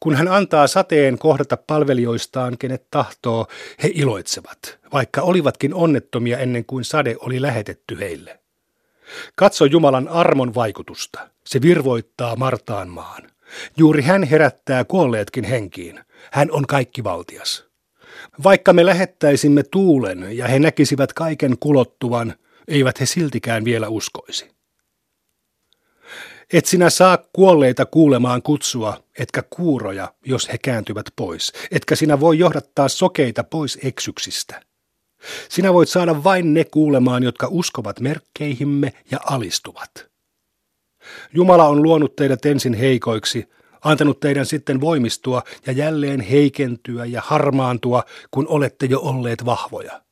Kun 0.00 0.14
hän 0.14 0.28
antaa 0.28 0.66
sateen 0.66 1.18
kohdata 1.18 1.56
palvelijoistaan, 1.56 2.58
kenet 2.58 2.86
tahtoo, 2.90 3.46
he 3.82 3.90
iloitsevat, 3.94 4.78
vaikka 4.92 5.22
olivatkin 5.22 5.74
onnettomia 5.74 6.38
ennen 6.38 6.64
kuin 6.64 6.84
sade 6.84 7.16
oli 7.20 7.42
lähetetty 7.42 7.98
heille. 8.00 8.40
Katso 9.34 9.64
Jumalan 9.64 10.08
armon 10.08 10.54
vaikutusta. 10.54 11.28
Se 11.44 11.62
virvoittaa 11.62 12.36
Martaan 12.36 12.88
maan. 12.88 13.31
Juuri 13.76 14.02
hän 14.02 14.22
herättää 14.22 14.84
kuolleetkin 14.84 15.44
henkiin. 15.44 16.00
Hän 16.32 16.50
on 16.50 16.66
kaikkivaltias. 16.66 17.64
Vaikka 18.44 18.72
me 18.72 18.86
lähettäisimme 18.86 19.62
tuulen 19.62 20.36
ja 20.36 20.48
he 20.48 20.58
näkisivät 20.58 21.12
kaiken 21.12 21.58
kulottuvan, 21.60 22.34
eivät 22.68 23.00
he 23.00 23.06
siltikään 23.06 23.64
vielä 23.64 23.88
uskoisi. 23.88 24.50
Et 26.52 26.66
sinä 26.66 26.90
saa 26.90 27.18
kuolleita 27.32 27.86
kuulemaan 27.86 28.42
kutsua, 28.42 29.04
etkä 29.18 29.42
kuuroja, 29.50 30.14
jos 30.26 30.52
he 30.52 30.58
kääntyvät 30.58 31.06
pois, 31.16 31.52
etkä 31.70 31.96
sinä 31.96 32.20
voi 32.20 32.38
johdattaa 32.38 32.88
sokeita 32.88 33.44
pois 33.44 33.78
eksyksistä. 33.84 34.62
Sinä 35.48 35.72
voit 35.74 35.88
saada 35.88 36.24
vain 36.24 36.54
ne 36.54 36.64
kuulemaan, 36.64 37.22
jotka 37.22 37.48
uskovat 37.50 38.00
merkkeihimme 38.00 38.92
ja 39.10 39.18
alistuvat. 39.24 40.11
Jumala 41.34 41.68
on 41.68 41.82
luonut 41.82 42.16
teidät 42.16 42.46
ensin 42.46 42.74
heikoiksi, 42.74 43.48
antanut 43.84 44.20
teidän 44.20 44.46
sitten 44.46 44.80
voimistua 44.80 45.42
ja 45.66 45.72
jälleen 45.72 46.20
heikentyä 46.20 47.04
ja 47.04 47.22
harmaantua, 47.24 48.04
kun 48.30 48.46
olette 48.48 48.86
jo 48.86 49.00
olleet 49.00 49.44
vahvoja. 49.44 50.02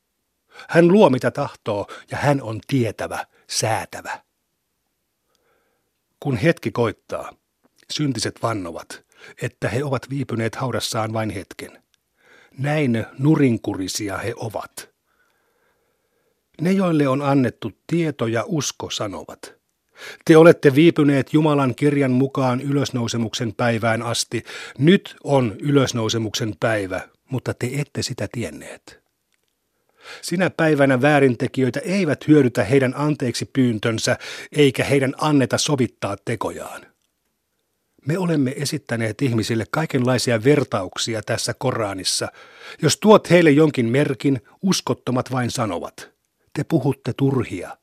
Hän 0.69 0.87
luo 0.87 1.09
mitä 1.09 1.31
tahtoo 1.31 1.87
ja 2.11 2.17
hän 2.17 2.41
on 2.41 2.59
tietävä, 2.67 3.25
säätävä. 3.49 4.19
Kun 6.19 6.37
hetki 6.37 6.71
koittaa, 6.71 7.33
syntiset 7.91 8.43
vannovat, 8.43 9.03
että 9.41 9.69
he 9.69 9.83
ovat 9.83 10.09
viipyneet 10.09 10.55
haudassaan 10.55 11.13
vain 11.13 11.29
hetken. 11.29 11.83
Näin 12.57 13.05
nurinkurisia 13.19 14.17
he 14.17 14.33
ovat. 14.35 14.89
Ne, 16.61 16.71
joille 16.71 17.07
on 17.07 17.21
annettu 17.21 17.71
tieto 17.87 18.27
ja 18.27 18.43
usko, 18.47 18.89
sanovat– 18.89 19.53
te 20.25 20.37
olette 20.37 20.75
viipyneet 20.75 21.33
Jumalan 21.33 21.75
kirjan 21.75 22.11
mukaan 22.11 22.61
ylösnousemuksen 22.61 23.53
päivään 23.53 24.01
asti. 24.01 24.43
Nyt 24.77 25.15
on 25.23 25.55
ylösnousemuksen 25.59 26.55
päivä, 26.59 27.01
mutta 27.29 27.53
te 27.53 27.69
ette 27.73 28.01
sitä 28.01 28.27
tienneet. 28.31 29.01
Sinä 30.21 30.49
päivänä 30.49 31.01
väärintekijöitä 31.01 31.79
eivät 31.79 32.27
hyödytä 32.27 32.63
heidän 32.63 32.93
anteeksi 32.97 33.45
pyyntönsä, 33.45 34.17
eikä 34.51 34.83
heidän 34.83 35.13
anneta 35.17 35.57
sovittaa 35.57 36.15
tekojaan. 36.25 36.85
Me 38.07 38.17
olemme 38.17 38.53
esittäneet 38.57 39.21
ihmisille 39.21 39.65
kaikenlaisia 39.71 40.43
vertauksia 40.43 41.21
tässä 41.21 41.53
Koranissa. 41.53 42.27
Jos 42.81 42.97
tuot 42.97 43.29
heille 43.29 43.51
jonkin 43.51 43.85
merkin, 43.85 44.41
uskottomat 44.61 45.31
vain 45.31 45.51
sanovat, 45.51 46.11
te 46.53 46.63
puhutte 46.63 47.13
turhia. 47.13 47.77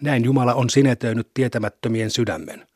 Näin 0.00 0.24
Jumala 0.24 0.54
on 0.54 0.70
sinetöinyt 0.70 1.30
tietämättömien 1.34 2.10
sydämen. 2.10 2.66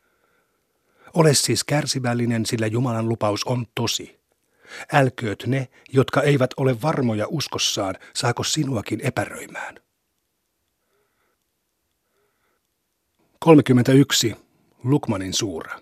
Ole 1.13 1.33
siis 1.33 1.63
kärsivällinen, 1.63 2.45
sillä 2.45 2.67
Jumalan 2.67 3.09
lupaus 3.09 3.43
on 3.43 3.65
tosi. 3.75 4.21
Älkööt 4.93 5.43
ne, 5.47 5.67
jotka 5.93 6.21
eivät 6.21 6.51
ole 6.57 6.81
varmoja 6.81 7.27
uskossaan, 7.29 7.95
saako 8.15 8.43
sinuakin 8.43 8.99
epäröimään. 9.03 9.79
31. 13.39 14.35
Lukmanin 14.83 15.33
suura. 15.33 15.79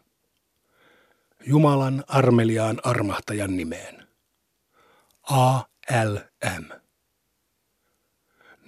Jumalan 1.46 2.04
armeliaan 2.08 2.80
armahtajan 2.84 3.58
nimeen. 3.58 4.08
A. 5.30 5.60
L. 6.04 6.18
M. 6.60 6.89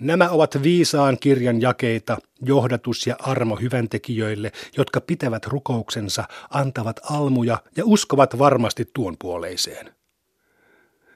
Nämä 0.01 0.29
ovat 0.29 0.63
viisaan 0.63 1.17
kirjan 1.19 1.61
jakeita, 1.61 2.17
johdatus 2.41 3.07
ja 3.07 3.15
armo 3.19 3.55
hyväntekijöille, 3.55 4.51
jotka 4.77 5.01
pitävät 5.01 5.45
rukouksensa, 5.45 6.23
antavat 6.49 6.99
almuja 7.03 7.57
ja 7.77 7.83
uskovat 7.85 8.39
varmasti 8.39 8.89
tuon 8.93 9.15
puoleiseen. 9.19 9.93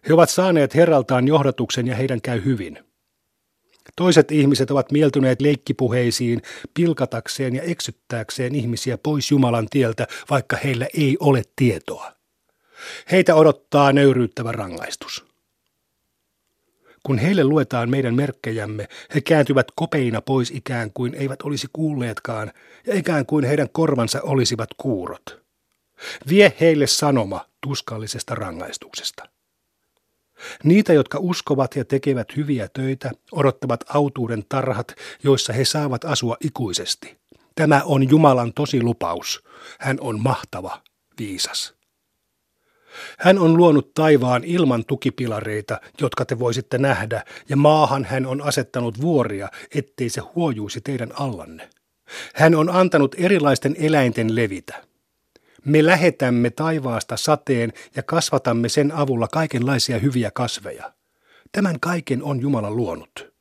He 0.07 0.13
ovat 0.13 0.29
saaneet 0.29 0.75
herraltaan 0.75 1.27
johdatuksen 1.27 1.87
ja 1.87 1.95
heidän 1.95 2.21
käy 2.21 2.45
hyvin. 2.45 2.79
Toiset 3.95 4.31
ihmiset 4.31 4.71
ovat 4.71 4.91
mieltyneet 4.91 5.41
leikkipuheisiin 5.41 6.41
pilkatakseen 6.73 7.55
ja 7.55 7.61
eksyttääkseen 7.61 8.55
ihmisiä 8.55 8.97
pois 8.97 9.31
Jumalan 9.31 9.67
tieltä, 9.69 10.07
vaikka 10.29 10.57
heillä 10.63 10.87
ei 10.93 11.17
ole 11.19 11.41
tietoa. 11.55 12.11
Heitä 13.11 13.35
odottaa 13.35 13.93
nöyryyttävä 13.93 14.51
rangaistus. 14.51 15.24
Kun 17.05 17.17
heille 17.17 17.43
luetaan 17.43 17.89
meidän 17.89 18.15
merkkejämme, 18.15 18.87
he 19.15 19.21
kääntyvät 19.21 19.67
kopeina 19.75 20.21
pois 20.21 20.51
ikään 20.51 20.91
kuin 20.93 21.13
eivät 21.13 21.41
olisi 21.41 21.67
kuulleetkaan 21.73 22.51
ja 22.87 22.95
ikään 22.95 23.25
kuin 23.25 23.45
heidän 23.45 23.69
korvansa 23.71 24.21
olisivat 24.21 24.69
kuurot. 24.77 25.43
Vie 26.29 26.53
heille 26.59 26.87
sanoma 26.87 27.45
tuskallisesta 27.61 28.35
rangaistuksesta. 28.35 29.29
Niitä, 30.63 30.93
jotka 30.93 31.17
uskovat 31.21 31.75
ja 31.75 31.85
tekevät 31.85 32.35
hyviä 32.35 32.67
töitä, 32.73 33.11
odottavat 33.31 33.83
autuuden 33.89 34.43
tarhat, 34.49 34.95
joissa 35.23 35.53
he 35.53 35.65
saavat 35.65 36.05
asua 36.05 36.37
ikuisesti. 36.41 37.17
Tämä 37.55 37.81
on 37.85 38.09
Jumalan 38.09 38.53
tosi 38.53 38.81
lupaus. 38.81 39.43
Hän 39.79 39.97
on 40.01 40.19
mahtava, 40.23 40.81
viisas. 41.19 41.74
Hän 43.17 43.39
on 43.39 43.58
luonut 43.58 43.93
taivaan 43.93 44.43
ilman 44.43 44.86
tukipilareita, 44.86 45.81
jotka 46.01 46.25
te 46.25 46.39
voisitte 46.39 46.77
nähdä, 46.77 47.23
ja 47.49 47.58
maahan 47.58 48.05
hän 48.05 48.25
on 48.25 48.41
asettanut 48.41 49.01
vuoria, 49.01 49.49
ettei 49.75 50.10
se 50.10 50.21
huojuisi 50.21 50.81
teidän 50.81 51.12
allanne. 51.19 51.69
Hän 52.36 52.55
on 52.55 52.69
antanut 52.69 53.15
erilaisten 53.17 53.75
eläinten 53.79 54.36
levitä. 54.36 54.84
Me 55.65 55.86
lähetämme 55.86 56.49
taivaasta 56.49 57.17
sateen 57.17 57.73
ja 57.95 58.03
kasvatamme 58.03 58.69
sen 58.69 58.91
avulla 58.91 59.27
kaikenlaisia 59.27 59.99
hyviä 59.99 60.31
kasveja. 60.31 60.93
Tämän 61.51 61.79
kaiken 61.79 62.23
on 62.23 62.41
Jumala 62.41 62.71
luonut. 62.71 63.34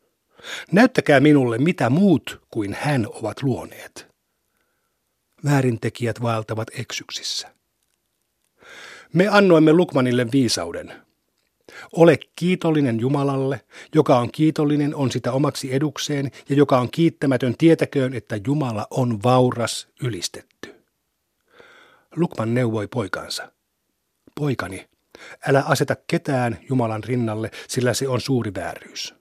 Näyttäkää 0.72 1.20
minulle, 1.20 1.58
mitä 1.58 1.90
muut 1.90 2.42
kuin 2.50 2.76
hän 2.80 3.06
ovat 3.10 3.42
luoneet. 3.42 4.06
Väärintekijät 5.44 6.22
vaeltavat 6.22 6.68
eksyksissä. 6.78 7.53
Me 9.14 9.28
annoimme 9.28 9.72
Lukmanille 9.72 10.26
viisauden. 10.32 10.92
Ole 11.92 12.18
kiitollinen 12.36 13.00
Jumalalle, 13.00 13.60
joka 13.94 14.18
on 14.18 14.32
kiitollinen, 14.32 14.94
on 14.94 15.10
sitä 15.10 15.32
omaksi 15.32 15.74
edukseen, 15.74 16.30
ja 16.48 16.56
joka 16.56 16.78
on 16.78 16.90
kiittämätön, 16.90 17.54
tietäköön, 17.58 18.14
että 18.14 18.40
Jumala 18.46 18.86
on 18.90 19.22
vauras 19.22 19.88
ylistetty. 20.02 20.74
Lukman 22.16 22.54
neuvoi 22.54 22.86
poikansa. 22.86 23.52
Poikani, 24.34 24.88
älä 25.48 25.62
aseta 25.62 25.96
ketään 26.06 26.58
Jumalan 26.68 27.04
rinnalle, 27.04 27.50
sillä 27.68 27.94
se 27.94 28.08
on 28.08 28.20
suuri 28.20 28.54
vääryys. 28.54 29.14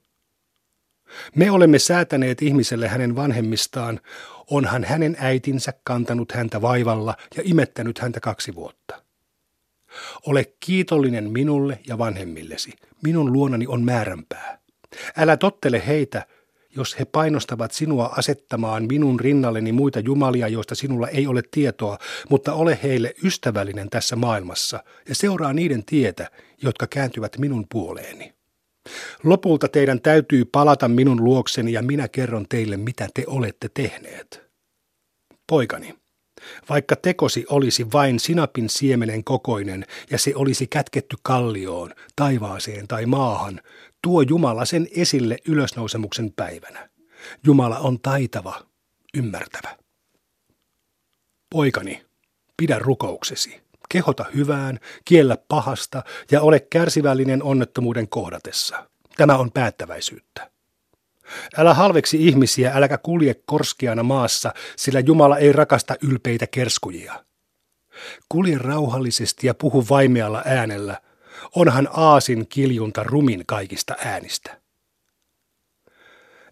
Me 1.36 1.52
olemme 1.52 1.80
säätäneet 1.80 2.42
ihmiselle 2.42 2.88
hänen 2.88 3.16
vanhemmistaan, 3.16 4.00
onhan 4.50 4.84
hänen 4.84 5.16
äitinsä 5.20 5.74
kantanut 5.84 6.32
häntä 6.32 6.62
vaivalla 6.62 7.16
ja 7.38 7.44
imettänyt 7.46 8.00
häntä 8.00 8.20
kaksi 8.20 8.56
vuotta. 8.56 9.04
Ole 10.28 10.54
kiitollinen 10.60 11.32
minulle 11.32 11.80
ja 11.88 11.98
vanhemmillesi. 11.98 12.72
Minun 13.04 13.34
luonani 13.34 13.68
on 13.68 13.84
määränpää. 13.84 14.60
Älä 15.18 15.38
tottele 15.38 15.84
heitä, 15.88 16.28
jos 16.76 17.00
he 17.00 17.06
painostavat 17.06 17.72
sinua 17.72 18.06
asettamaan 18.18 18.86
minun 18.88 19.20
rinnalleni 19.20 19.72
muita 19.72 20.00
jumalia, 20.00 20.48
joista 20.48 20.76
sinulla 20.76 21.08
ei 21.08 21.28
ole 21.28 21.42
tietoa, 21.52 21.98
mutta 22.30 22.54
ole 22.54 22.80
heille 22.84 23.14
ystävällinen 23.24 23.90
tässä 23.90 24.16
maailmassa 24.16 24.84
ja 25.10 25.16
seuraa 25.16 25.54
niiden 25.54 25.86
tietä, 25.86 26.32
jotka 26.62 26.88
kääntyvät 26.88 27.38
minun 27.38 27.66
puoleeni. 27.72 28.34
Lopulta 29.24 29.68
teidän 29.68 30.02
täytyy 30.02 30.46
palata 30.46 30.88
minun 30.88 31.24
luokseni 31.24 31.74
ja 31.74 31.82
minä 31.82 32.08
kerron 32.08 32.46
teille, 32.50 32.78
mitä 32.78 33.08
te 33.14 33.24
olette 33.28 33.70
tehneet. 33.74 34.44
Poikani, 35.50 35.96
vaikka 36.70 36.96
tekosi 36.96 37.46
olisi 37.50 37.92
vain 37.94 38.20
sinapin 38.20 38.70
siemenen 38.70 39.24
kokoinen 39.24 39.86
ja 40.10 40.18
se 40.18 40.34
olisi 40.36 40.68
kätketty 40.68 41.18
kallioon, 41.24 41.94
taivaaseen 42.16 42.88
tai 42.88 43.06
maahan, 43.06 43.62
tuo 44.02 44.22
Jumala 44.22 44.66
sen 44.66 44.88
esille 44.92 45.38
ylösnousemuksen 45.48 46.34
päivänä. 46.36 46.90
Jumala 47.44 47.80
on 47.80 48.00
taitava, 48.00 48.62
ymmärtävä. 49.14 49.78
Poikani, 51.50 52.06
pidä 52.58 52.80
rukouksesi, 52.80 53.62
kehota 53.90 54.26
hyvään, 54.36 54.80
kiellä 55.06 55.38
pahasta 55.48 56.04
ja 56.32 56.42
ole 56.42 56.60
kärsivällinen 56.60 57.44
onnettomuuden 57.44 58.10
kohdatessa. 58.10 58.90
Tämä 59.18 59.38
on 59.38 59.52
päättäväisyyttä. 59.52 60.53
Älä 61.58 61.74
halveksi 61.74 62.28
ihmisiä, 62.28 62.72
äläkä 62.76 62.98
kulje 62.98 63.36
korskeana 63.46 64.04
maassa, 64.04 64.54
sillä 64.76 65.00
Jumala 65.00 65.38
ei 65.38 65.52
rakasta 65.52 65.96
ylpeitä 66.02 66.48
kerskujia. 66.48 67.24
Kulje 68.30 68.58
rauhallisesti 68.58 69.48
ja 69.48 69.54
puhu 69.54 69.86
vaimealla 69.90 70.42
äänellä. 70.46 71.02
Onhan 71.56 71.88
aasin 71.94 72.48
kiljunta 72.48 73.04
rumin 73.04 73.44
kaikista 73.46 73.96
äänistä. 74.06 74.64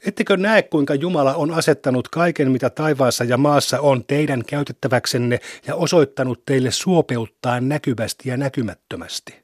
Ettekö 0.06 0.38
näe, 0.38 0.62
kuinka 0.64 0.96
Jumala 0.96 1.36
on 1.36 1.52
asettanut 1.52 2.08
kaiken, 2.08 2.52
mitä 2.52 2.70
taivaassa 2.70 3.24
ja 3.24 3.38
maassa 3.38 3.80
on, 3.80 4.06
teidän 4.06 4.46
käytettäväksenne 4.46 5.40
ja 5.68 5.76
osoittanut 5.76 6.46
teille 6.46 6.72
suopeuttaan 6.72 7.70
näkyvästi 7.70 8.30
ja 8.30 8.38
näkymättömästi? 8.38 9.42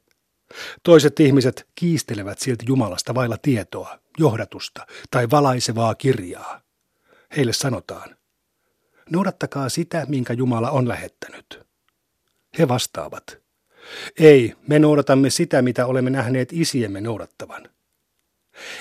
Toiset 0.84 1.20
ihmiset 1.20 1.68
kiistelevät 1.76 2.40
silti 2.40 2.66
Jumalasta 2.68 3.16
vailla 3.16 3.38
tietoa, 3.42 4.00
johdatusta 4.18 4.88
tai 5.12 5.30
valaisevaa 5.30 5.96
kirjaa. 5.96 6.62
Heille 7.36 7.54
sanotaan, 7.54 8.18
noudattakaa 9.10 9.70
sitä, 9.70 10.06
minkä 10.10 10.34
Jumala 10.34 10.72
on 10.72 10.88
lähettänyt. 10.88 11.68
He 12.60 12.68
vastaavat, 12.68 13.38
ei, 14.20 14.56
me 14.68 14.80
noudatamme 14.80 15.30
sitä, 15.30 15.62
mitä 15.62 15.86
olemme 15.86 16.10
nähneet 16.10 16.54
isiemme 16.54 17.02
noudattavan. 17.02 17.70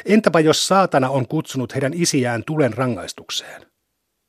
Entäpä 0.04 0.40
jos 0.40 0.66
saatana 0.66 1.10
on 1.10 1.28
kutsunut 1.28 1.74
heidän 1.74 1.94
isiään 1.94 2.44
tulen 2.44 2.74
rangaistukseen? 2.74 3.65